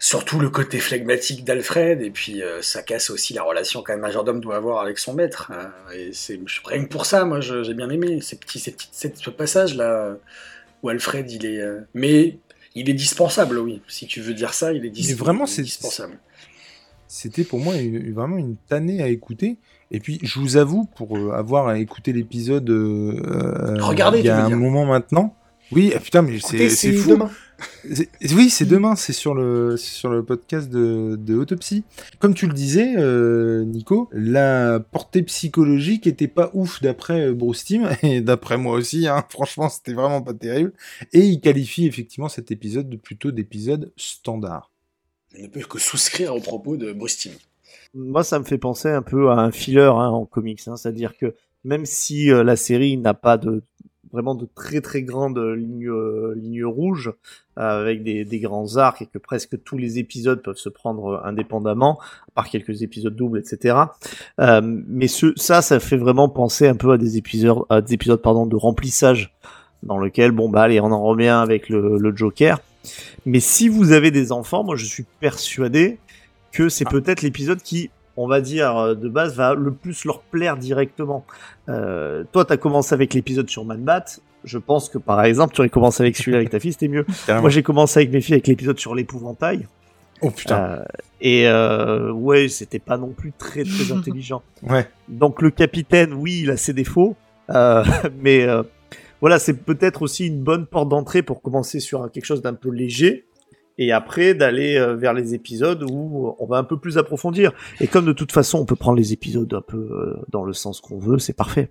[0.01, 4.41] Surtout le côté flegmatique d'Alfred, et puis euh, ça casse aussi la relation qu'un majordome
[4.41, 5.51] doit avoir avec son maître.
[5.53, 5.71] hein.
[5.93, 9.13] et c'est rien que pour ça, moi j'ai bien aimé ces petits, ces petits, ces-
[9.17, 10.17] ce passage-là
[10.83, 11.61] où Alfred il est.
[11.61, 12.39] euh, mais
[12.77, 13.83] il est dispensable, oui.
[13.89, 16.17] Si tu veux dire ça, il est, dis- Mais vraiment, il est dispensable.
[17.09, 19.57] C'était pour moi une- vraiment une tannée à écouter.
[19.91, 23.77] Et puis, je vous avoue, pour euh, avoir écouté l'épisode euh, euh,
[24.21, 25.35] il y a un moment maintenant.
[25.73, 27.11] Oui, ah, putain, mais c'est c'est fou.
[27.11, 27.31] demain.
[28.35, 31.85] Oui, c'est demain, c'est sur le sur le podcast de, de Autopsie.
[32.19, 37.65] Comme tu le disais, euh, Nico, la portée psychologique était pas ouf d'après euh, Bruce
[37.65, 39.09] Timm et d'après moi aussi.
[39.09, 40.73] Hein, franchement, c'était vraiment pas terrible.
[41.13, 44.71] Et il qualifie effectivement cet épisode de plutôt d'épisode standard.
[45.35, 47.33] Je ne peux que souscrire aux propos de Bruce Timm.
[47.95, 51.17] Moi, ça me fait penser un peu à un filler hein, en comics, hein, c'est-à-dire
[51.17, 51.35] que
[51.65, 53.63] même si euh, la série n'a pas de
[54.13, 57.13] vraiment de très très grandes lignes euh, lignes rouges
[57.59, 61.07] euh, avec des, des grands arcs et que presque tous les épisodes peuvent se prendre
[61.07, 61.99] euh, indépendamment,
[62.29, 63.77] à part quelques épisodes doubles, etc.
[64.41, 67.95] Euh, mais ce, ça, ça fait vraiment penser un peu à des épisodes, à des
[67.95, 69.35] épisodes pardon de remplissage
[69.83, 72.61] dans lequel bon bah allez on en revient avec le, le Joker.
[73.27, 75.99] Mais si vous avez des enfants, moi je suis persuadé
[76.53, 80.21] que c'est peut-être l'épisode qui, on va dire, euh, de base, va le plus leur
[80.21, 81.25] plaire directement.
[81.69, 84.05] Euh, toi, t'as commencé avec l'épisode sur Man Bat.
[84.45, 87.07] Je pense que, par exemple, tu aurais commencé avec celui-là avec ta fille, c'était mieux.
[87.29, 89.67] Moi, j'ai commencé avec mes filles avec l'épisode sur l'épouvantail.
[90.21, 90.59] Oh putain.
[90.59, 90.85] Euh,
[91.21, 94.43] et euh, ouais, c'était pas non plus très très intelligent.
[94.63, 94.87] Ouais.
[95.09, 97.17] Donc le capitaine, oui, il a ses défauts,
[97.51, 97.85] euh,
[98.21, 98.63] mais euh,
[99.21, 102.71] voilà, c'est peut-être aussi une bonne porte d'entrée pour commencer sur quelque chose d'un peu
[102.71, 103.27] léger,
[103.79, 107.53] et après d'aller euh, vers les épisodes où on va un peu plus approfondir.
[107.81, 110.53] Et comme de toute façon, on peut prendre les épisodes un peu euh, dans le
[110.53, 111.71] sens qu'on veut, c'est parfait.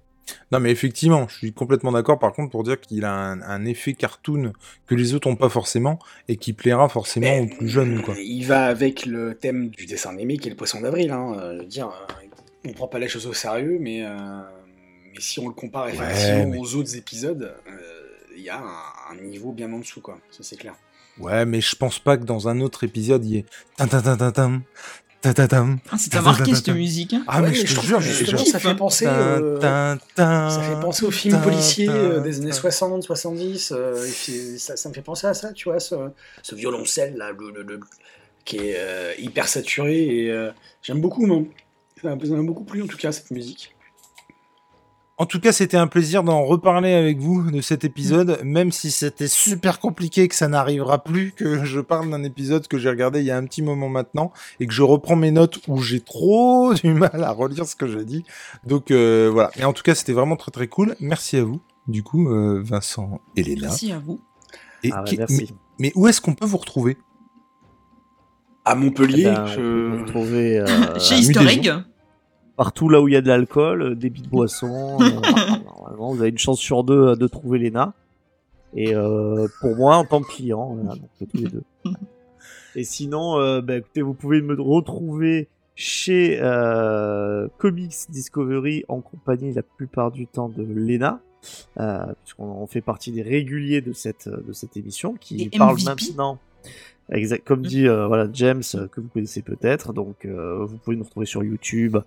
[0.52, 2.20] Non, mais effectivement, je suis complètement d'accord.
[2.20, 4.52] Par contre, pour dire qu'il a un, un effet cartoon
[4.86, 8.14] que les autres ont pas forcément et qui plaira forcément aux plus jeunes, quoi.
[8.18, 11.12] Il va avec le thème du dessin animé qui est le poisson d'avril.
[11.12, 11.34] Hein.
[11.40, 11.90] Euh, Je veux dire,
[12.66, 14.10] on prend pas les choses au sérieux, mais, euh,
[15.14, 17.72] mais si on le compare effectivement mais- aux autres épisodes, euh,
[18.36, 20.18] il y a un, un niveau bien en dessous, quoi.
[20.30, 20.76] Ça c'est clair.
[21.20, 23.46] Ouais, mais je pense pas que dans un autre épisode, il y ait...
[25.92, 27.14] Ah, c'est marqué cette musique.
[27.14, 27.24] Hein.
[27.28, 29.06] Ah, mais, je, je te jure, ça fait penser.
[29.08, 29.60] Euh,
[30.16, 33.74] ça fait penser aux films policiers euh, des années 60, 70.
[33.76, 34.08] Euh,
[34.58, 35.96] ça, me fait penser à ça, tu vois, ce,
[36.54, 37.80] violoncelle là, le, le, le,
[38.46, 39.96] qui est euh, hyper saturé.
[39.98, 40.50] Et
[40.82, 41.48] j'aime beaucoup, non
[42.02, 43.74] Ça m'a beaucoup plu en tout cas cette musique.
[45.20, 48.92] En tout cas, c'était un plaisir d'en reparler avec vous de cet épisode, même si
[48.92, 53.22] c'était super compliqué, que ça n'arrivera plus, que je parle d'un épisode que j'ai regardé
[53.22, 56.02] il y a un petit moment maintenant, et que je reprends mes notes où j'ai
[56.02, 58.26] trop du mal à relire ce que j'ai dit.
[58.66, 59.50] Donc euh, voilà.
[59.58, 60.96] Mais en tout cas, c'était vraiment très très cool.
[61.00, 63.68] Merci à vous, du coup, euh, Vincent et Léna.
[63.70, 64.20] Merci à vous.
[64.84, 65.48] Et Ah qui- merci.
[65.80, 66.96] mais, mais où est-ce qu'on peut vous retrouver?
[68.66, 71.16] À Montpellier, Eh ben, on je- peut me retrouver euh, Chez.
[71.16, 71.72] Egg.
[72.58, 74.98] Partout là où il y a de l'alcool, euh, des de boissons.
[75.02, 75.10] euh,
[75.66, 77.94] normalement, vous avez une chance sur deux euh, de trouver Lena.
[78.76, 81.64] Et euh, pour moi, en tant que client, voilà, donc tous les deux.
[82.76, 89.54] Et sinon, euh, bah, écoutez, vous pouvez me retrouver chez euh, Comics Discovery en compagnie
[89.54, 91.20] la plupart du temps de Lena,
[91.80, 95.86] euh, puisqu'on on fait partie des réguliers de cette de cette émission qui parle MVP.
[95.86, 96.40] maintenant.
[97.10, 100.98] Exact, comme dit euh, voilà James euh, que vous connaissez peut-être, donc euh, vous pouvez
[100.98, 101.98] nous retrouver sur YouTube,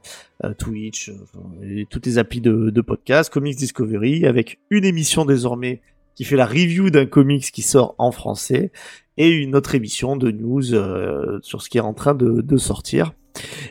[0.44, 1.14] euh, Twitch, euh,
[1.62, 5.80] et toutes les applis de, de podcast, Comics Discovery, avec une émission désormais
[6.14, 8.72] qui fait la review d'un comics qui sort en français
[9.16, 12.56] et une autre émission de news euh, sur ce qui est en train de, de
[12.58, 13.14] sortir.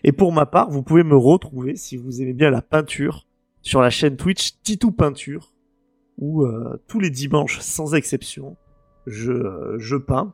[0.04, 3.28] Et pour ma part, vous pouvez me retrouver si vous aimez bien la peinture
[3.62, 5.54] sur la chaîne Twitch Titou Peinture,
[6.18, 8.58] où euh, tous les dimanches, sans exception,
[9.06, 10.34] je, euh, je peins.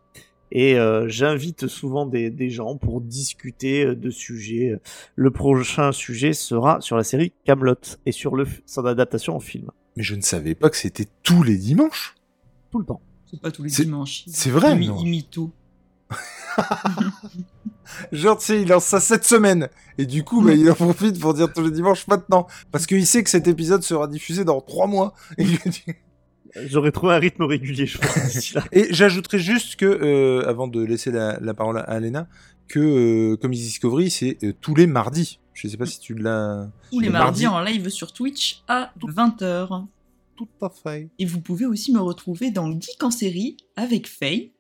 [0.52, 4.80] Et euh, j'invite souvent des, des gens pour discuter euh, de sujets.
[5.16, 7.76] Le prochain sujet sera sur la série Camelot
[8.06, 9.72] et sur le, son adaptation en film.
[9.98, 12.16] Mais je ne savais pas que c'était tous les dimanches.
[12.72, 13.02] Tout le temps.
[13.30, 14.24] C'est pas tous les dimanches.
[14.28, 15.52] c'est vrai, non il mytho.
[18.12, 19.70] Genre, tu sais, il lance ça cette semaine.
[19.98, 22.48] Et du coup, bah, il en profite pour dire tous les dimanches maintenant.
[22.72, 25.14] Parce qu'il sait que cet épisode sera diffusé dans trois mois.
[25.38, 25.46] Et,
[26.68, 28.64] J'aurais trouvé un rythme régulier, je pense, d'ici là.
[28.72, 32.28] et j'ajouterai juste que, euh, avant de laisser la, la parole à Alena,
[32.68, 32.80] que
[33.34, 35.39] euh, Comics Discovery, c'est euh, tous les mardis.
[35.53, 36.70] Je sais pas si tu l'as.
[36.91, 37.47] Tous les Le mardis mardi.
[37.47, 39.86] en live sur Twitch à 20h.
[40.36, 41.10] Tout à fait.
[41.20, 44.51] Et vous pouvez aussi me retrouver dans Geek en série avec Faye,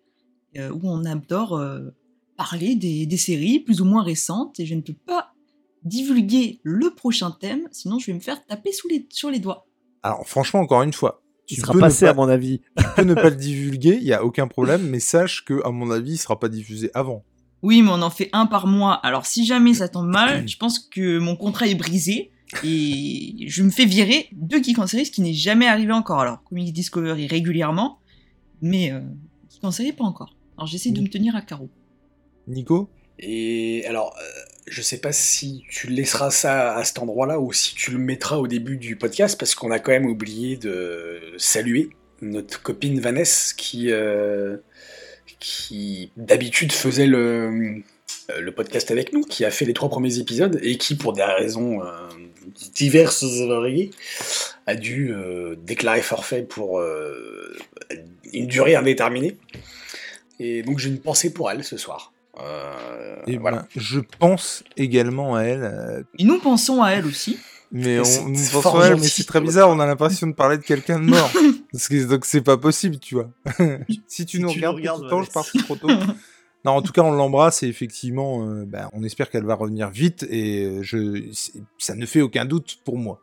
[0.57, 1.89] euh, où on adore euh,
[2.37, 4.59] parler des, des séries plus ou moins récentes.
[4.59, 5.33] Et je ne peux pas
[5.83, 9.67] divulguer le prochain thème, sinon je vais me faire taper sous les, sur les doigts.
[10.01, 11.21] Alors, franchement, encore une fois.
[11.49, 12.61] Il tu sera peux ne passé, pas- à mon avis.
[12.77, 15.69] tu peux ne pas le divulguer, il y a aucun problème, mais sache que, à
[15.71, 17.23] mon avis, il sera pas diffusé avant.
[17.61, 18.93] Oui, mais on en fait un par mois.
[18.93, 22.31] Alors si jamais ça tombe mal, je pense que mon contrat est brisé
[22.63, 26.19] et je me fais virer de Geek en série, ce qui n'est jamais arrivé encore.
[26.19, 27.99] Alors, Comics Discovery régulièrement,
[28.61, 28.99] mais euh,
[29.51, 30.35] Geek en série pas encore.
[30.57, 31.69] Alors j'essaie de me tenir à carreau.
[32.47, 32.89] Nico?
[33.19, 37.75] Et alors, euh, je sais pas si tu laisseras ça à cet endroit-là ou si
[37.75, 41.89] tu le mettras au début du podcast, parce qu'on a quand même oublié de saluer
[42.21, 44.57] notre copine Vanessa qui, euh,
[46.17, 47.83] d'habitude faisait le,
[48.31, 51.13] euh, le podcast avec nous, qui a fait les trois premiers épisodes et qui, pour
[51.13, 51.91] des raisons euh,
[52.73, 53.91] diverses et variées,
[54.65, 55.13] a dû
[55.63, 56.81] déclarer forfait pour
[58.33, 59.37] une durée indéterminée.
[60.39, 62.14] Et donc j'ai une pensée pour elle ce soir.
[62.41, 63.59] Euh, Et voilà.
[63.59, 67.37] ben, je pense également à elle, euh, Et nous pensons à elle aussi.
[67.71, 70.57] mais on, nous pensons à elle, mais c'est très bizarre, on a l'impression de parler
[70.57, 71.31] de quelqu'un de mort.
[71.71, 73.29] Parce que, donc c'est pas possible, tu vois.
[74.07, 75.89] si tu Si nous tu regardes, regardes, tout le temps, je pars trop tôt.
[76.65, 79.89] Non, en tout cas, on l'embrasse et effectivement, euh, ben, on espère qu'elle va revenir
[79.89, 81.23] vite et je,
[81.77, 83.21] ça ne fait aucun doute pour moi,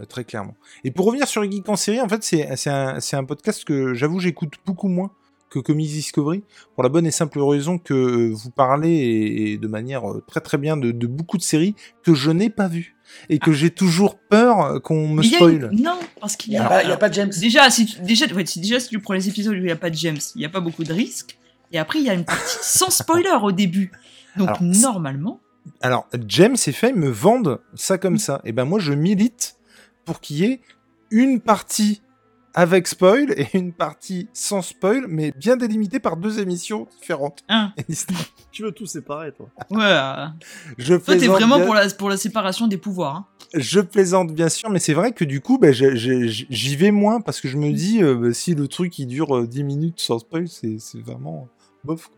[0.00, 0.54] euh, très clairement.
[0.84, 3.64] Et pour revenir sur Geek en série, en fait, c'est c'est un, c'est un podcast
[3.64, 5.10] que j'avoue j'écoute beaucoup moins
[5.54, 6.42] que Comics Discovery
[6.74, 10.22] pour la bonne et simple raison que euh, vous parlez et, et de manière euh,
[10.26, 12.96] très très bien de, de beaucoup de séries que je n'ai pas vues
[13.28, 15.70] et que j'ai toujours peur euh, qu'on me spoil.
[15.72, 17.32] une- Non, parce qu'il n'y a, a, pas- y a pas de James.
[17.40, 19.70] Déjà, si tu, déjà, ouais, si, déjà, si tu prends les épisodes où il n'y
[19.70, 21.38] a pas de James, il n'y a pas beaucoup de risques.
[21.72, 23.92] Et après, il y a une partie sans spoiler au début.
[24.36, 25.40] Donc, Alors, normalement,
[25.80, 28.40] Alors, James et Faye me vendent ça comme ça.
[28.44, 29.56] Et ben moi, je milite
[30.04, 30.60] pour qu'il y ait
[31.10, 32.02] une partie
[32.54, 37.40] avec spoil et une partie sans spoil, mais bien délimitée par deux émissions différentes.
[37.48, 37.72] hein,
[38.52, 39.48] Tu veux tout séparer, toi.
[39.70, 39.78] ouais.
[39.82, 40.26] euh,
[40.78, 43.16] Je Toi, t'es plaisante vraiment bien- pour la, pour la séparation des pouvoirs.
[43.16, 43.26] hein.
[43.54, 47.20] Je plaisante bien sûr, mais c'est vrai que du coup, bah, je- j'y vais moins
[47.20, 50.00] parce que je me dis, euh, bah, si le truc il dure euh, 10 minutes
[50.00, 51.48] sans spoil, c'est c'est vraiment
[51.84, 52.08] bof.
[52.08, 52.16] quoi.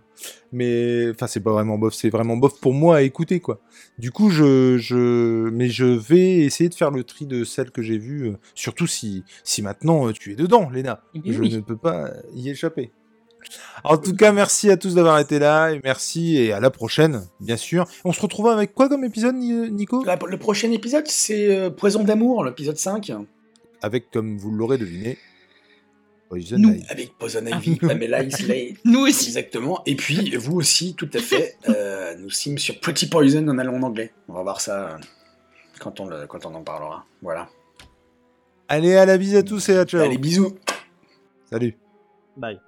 [0.52, 3.60] Mais enfin, c'est pas vraiment bof, c'est vraiment bof pour moi à écouter quoi.
[3.98, 7.82] Du coup, je, je, mais je vais essayer de faire le tri de celles que
[7.82, 11.02] j'ai vues, euh, surtout si, si maintenant euh, tu es dedans, Léna.
[11.14, 12.90] Eh Je ne peux pas y échapper.
[13.84, 17.22] En tout cas, merci à tous d'avoir été là et merci et à la prochaine,
[17.40, 17.86] bien sûr.
[18.04, 20.02] On se retrouve avec quoi comme épisode, Ni- Nico?
[20.04, 23.12] La- le prochain épisode, c'est euh, Poison d'amour, l'épisode 5.
[23.82, 25.16] Avec, comme vous l'aurez deviné, euh,
[26.28, 26.90] Poison d'amour, l'épisode 5.
[26.90, 27.40] Avec, comme vous l'aurez deviné, Poison d'amour.
[27.40, 27.40] Poison d'amour.
[27.40, 27.46] Poison d'amour.
[27.46, 27.46] Poison Nous.
[27.46, 27.46] Ivy.
[27.46, 28.74] Avec Poison Ivy, Pamela Isley.
[28.84, 29.26] Nous aussi.
[29.28, 29.82] Exactement.
[29.86, 31.56] Et puis, vous aussi, tout à fait.
[31.68, 34.12] euh, nous sommes sur Pretty Poison en allemand en anglais.
[34.28, 34.98] On va voir ça euh,
[35.78, 37.04] quand on, le- quand on en parlera.
[37.22, 37.48] Voilà.
[38.68, 40.00] Allez, à la bise à tous et à ciao.
[40.00, 40.56] Allez, bisous.
[41.48, 41.76] Salut.
[42.36, 42.58] Bye.